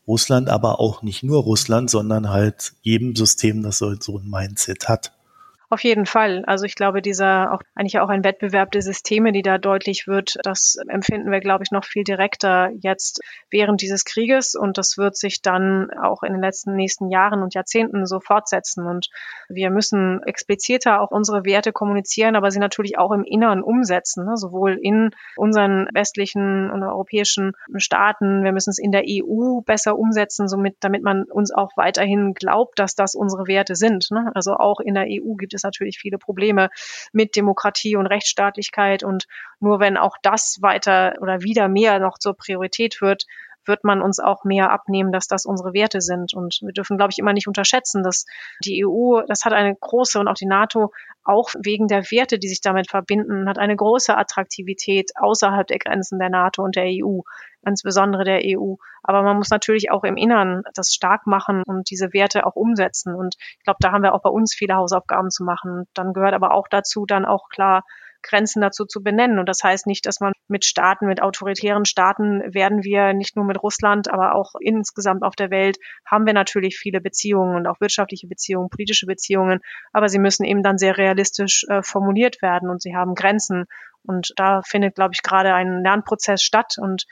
Russland, 0.10 0.50
aber 0.50 0.80
auch 0.80 1.04
nicht 1.04 1.24
nur 1.24 1.44
Russland, 1.44 1.90
sondern 1.90 2.30
halt 2.30 2.74
jedem 2.82 3.16
System, 3.16 3.64
das 3.64 3.78
so 3.78 4.18
ein 4.18 4.30
Mindset 4.30 4.90
hat? 4.90 5.14
Auf 5.72 5.84
jeden 5.84 6.08
Fall. 6.08 6.44
Also 6.46 6.66
ich 6.66 6.74
glaube, 6.74 7.04
dieser 7.04 7.54
auch 7.54 7.62
eigentlich 7.76 8.00
auch 8.00 8.10
ein 8.10 8.24
Wettbewerb 8.24 8.72
der 8.72 8.82
Systeme, 8.82 9.32
die 9.32 9.44
da 9.44 9.60
deutlich 9.60 10.08
wird, 10.08 10.38
das 10.42 10.78
empfinden 10.88 11.30
wir, 11.30 11.42
glaube 11.42 11.64
ich, 11.64 11.70
noch 11.70 11.86
viel 11.86 12.04
direkter 12.04 12.72
jetzt 12.80 13.22
während 13.52 13.84
dieses 13.84 14.04
Krieges 14.04 14.56
und 14.56 14.80
das 14.80 14.98
wird 14.98 15.16
sich 15.16 15.44
dann 15.44 15.92
auch 15.92 16.24
in 16.24 16.34
den 16.34 16.42
letzten 16.42 16.76
nächsten 16.76 17.12
Jahren 17.12 17.44
und 17.44 17.54
Jahrzehnten 17.54 18.08
so 18.08 18.20
fortsetzen. 18.20 18.88
Und 18.88 19.10
wir 19.48 19.70
müssen 19.70 20.24
expliziter 20.24 21.02
auch 21.02 21.12
unsere 21.12 21.46
Werte 21.46 21.72
kommunizieren, 21.72 22.36
aber 22.36 22.50
sie 22.50 22.60
natürlich 22.60 22.98
auch 22.98 23.12
im 23.12 23.24
Inneren 23.24 23.62
umsetzen, 23.62 24.26
ne? 24.26 24.38
sowohl 24.38 24.80
in 24.82 25.12
unseren 25.36 25.88
westlichen 25.94 26.72
und 26.72 26.82
europäischen 26.82 27.52
Staaten. 27.76 28.44
Wir 28.44 28.54
müssen 28.54 28.72
es 28.72 28.80
in 28.80 28.92
der 28.92 29.04
EU 29.08 29.62
besser 29.62 30.00
umsetzen, 30.00 30.48
somit, 30.48 30.78
damit 30.80 31.04
man 31.04 31.26
uns 31.26 31.54
auch 31.54 31.78
weiterhin 31.78 32.34
glaubt, 32.34 32.80
dass 32.80 32.96
das 32.96 33.14
unsere 33.14 33.46
Werte 33.46 33.76
sind. 33.76 34.10
Ne? 34.10 34.32
Also 34.34 34.56
auch 34.56 34.80
in 34.80 34.96
der 34.96 35.06
EU 35.08 35.36
gibt 35.36 35.54
es 35.54 35.59
es 35.60 35.64
natürlich 35.64 36.00
viele 36.00 36.18
Probleme 36.18 36.70
mit 37.12 37.36
Demokratie 37.36 37.96
und 37.96 38.08
Rechtsstaatlichkeit. 38.08 39.04
Und 39.04 39.28
nur 39.60 39.80
wenn 39.80 39.98
auch 39.98 40.18
das 40.22 40.58
weiter 40.62 41.14
oder 41.22 41.42
wieder 41.42 41.68
mehr 41.68 42.00
noch 42.00 42.18
zur 42.18 42.36
Priorität 42.36 43.02
wird, 43.02 43.26
wird 43.66 43.84
man 43.84 44.02
uns 44.02 44.20
auch 44.20 44.44
mehr 44.44 44.72
abnehmen, 44.72 45.12
dass 45.12 45.28
das 45.28 45.46
unsere 45.46 45.74
Werte 45.74 46.02
sind. 46.02 46.34
Und 46.34 46.60
wir 46.62 46.74
dürfen, 46.74 46.98
glaube 46.98 47.12
ich, 47.12 47.20
immer 47.20 47.34
nicht 47.34 47.48
unterschätzen, 47.48 48.04
dass 48.04 48.26
die 48.64 48.86
EU, 48.86 49.22
das 49.28 49.46
hat 49.46 49.54
eine 49.54 49.76
große 49.76 50.20
und 50.20 50.28
auch 50.28 50.36
die 50.36 50.48
NATO, 50.48 50.92
auch 51.24 51.50
wegen 51.64 51.88
der 51.88 52.04
Werte, 52.12 52.40
die 52.40 52.48
sich 52.48 52.62
damit 52.62 52.90
verbinden, 52.90 53.48
hat 53.48 53.60
eine 53.60 53.76
große 53.76 54.18
Attraktivität 54.18 55.12
außerhalb 55.16 55.68
der 55.68 55.80
Grenzen 55.80 56.20
der 56.20 56.30
NATO 56.30 56.64
und 56.64 56.76
der 56.76 56.86
EU, 56.86 57.22
insbesondere 57.66 58.24
der 58.24 58.42
EU. 58.44 58.76
Aber 59.04 59.22
man 59.24 59.38
muss 59.38 59.50
natürlich 59.50 59.92
auch 59.92 60.04
im 60.04 60.18
Innern 60.18 60.64
das 60.74 60.94
stark 60.94 61.28
machen 61.28 61.64
und 61.66 61.90
diese 61.90 62.14
Werte 62.14 62.46
auch 62.46 62.56
umsetzen. 62.56 63.16
Und 63.16 63.36
ich 63.40 63.64
glaube, 63.64 63.78
da 63.82 63.92
haben 63.92 64.04
wir 64.04 64.14
auch 64.14 64.22
bei 64.22 64.30
uns 64.30 64.54
viele 64.56 64.76
Hausaufgaben 64.76 65.30
zu 65.30 65.44
machen. 65.44 65.86
Dann 65.94 66.14
gehört 66.14 66.34
aber 66.34 66.54
auch 66.54 66.68
dazu, 66.68 67.06
dann 67.06 67.26
auch 67.26 67.50
klar 67.50 67.84
Grenzen 68.22 68.62
dazu 68.62 68.86
zu 68.86 69.02
benennen. 69.02 69.40
Und 69.40 69.48
das 69.48 69.64
heißt 69.64 69.88
nicht, 69.88 70.06
dass 70.06 70.20
man 70.20 70.34
mit 70.48 70.66
Staaten, 70.66 71.08
mit 71.08 71.22
autoritären 71.22 71.86
Staaten 71.86 72.42
werden 72.54 72.84
wir 72.84 73.14
nicht 73.14 73.36
nur 73.36 73.46
mit 73.46 73.62
Russland, 73.62 74.12
aber 74.12 74.36
auch 74.36 74.56
insgesamt 74.60 75.24
auf 75.24 75.36
der 75.36 75.52
Welt 75.52 75.78
haben 76.06 76.26
wir 76.26 76.34
natürlich 76.34 76.78
viele 76.78 77.02
Beziehungen 77.02 77.56
und 77.56 77.68
auch 77.68 77.80
wirtschaftliche 77.80 78.28
Beziehungen, 78.28 78.70
politische 78.70 79.06
Beziehungen. 79.06 79.60
Aber 79.94 80.10
sie 80.10 80.20
müssen 80.20 80.44
eben 80.44 80.64
dann 80.64 80.78
sehr 80.78 80.98
realistisch 80.98 81.66
äh, 81.70 81.82
formuliert 81.84 82.42
werden 82.42 82.70
und 82.70 82.82
sie 82.82 82.96
haben 82.96 83.16
Grenzen. 83.16 83.66
Und 84.04 84.34
da 84.38 84.62
findet, 84.62 84.96
glaube 84.96 85.12
ich, 85.14 85.22
gerade 85.22 85.54
ein 85.54 85.84
Lernprozess 85.84 86.42
statt 86.42 86.76
und 86.78 87.06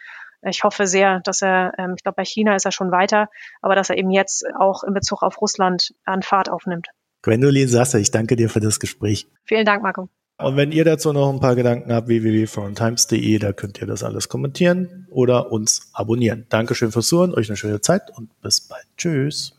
ich 0.44 0.64
hoffe 0.64 0.88
sehr, 0.88 1.20
dass 1.22 1.42
er, 1.42 1.74
ähm, 1.78 1.96
ich 1.98 2.04
glaube, 2.04 2.18
bei 2.18 2.26
China 2.26 2.56
ist 2.56 2.66
er 2.66 2.72
schon 2.72 2.92
weiter, 2.92 3.30
aber 3.62 3.76
dass 3.76 3.90
er 3.90 3.98
eben 3.98 4.12
jetzt 4.12 4.46
auch 4.58 4.84
in 4.84 4.94
Bezug 4.94 5.24
auf 5.24 5.42
Russland 5.42 5.94
an 6.06 6.22
Fahrt 6.22 6.50
aufnimmt. 6.50 6.88
Gwendolin 7.24 7.68
Sasse, 7.68 8.00
ich 8.00 8.12
danke 8.12 8.36
dir 8.36 8.50
für 8.50 8.60
das 8.60 8.80
Gespräch. 8.80 9.28
Vielen 9.46 9.66
Dank, 9.66 9.84
Marco. 9.84 10.10
Und 10.40 10.56
wenn 10.56 10.72
ihr 10.72 10.86
dazu 10.86 11.12
noch 11.14 11.34
ein 11.34 11.40
paar 11.40 11.56
Gedanken 11.56 11.92
habt, 11.92 12.08
www.foreigntimes.de, 12.08 13.40
da 13.40 13.54
könnt 13.54 13.82
ihr 13.82 13.88
das 13.88 14.04
alles 14.04 14.30
kommentieren 14.30 15.08
oder 15.10 15.52
uns 15.52 15.90
abonnieren. 15.94 16.46
Dankeschön 16.50 16.92
fürs 16.92 17.08
Zuhören, 17.08 17.34
euch 17.34 17.50
eine 17.50 17.58
schöne 17.58 17.82
Zeit 17.82 18.16
und 18.16 18.30
bis 18.42 18.62
bald. 18.62 18.86
Tschüss. 18.98 19.57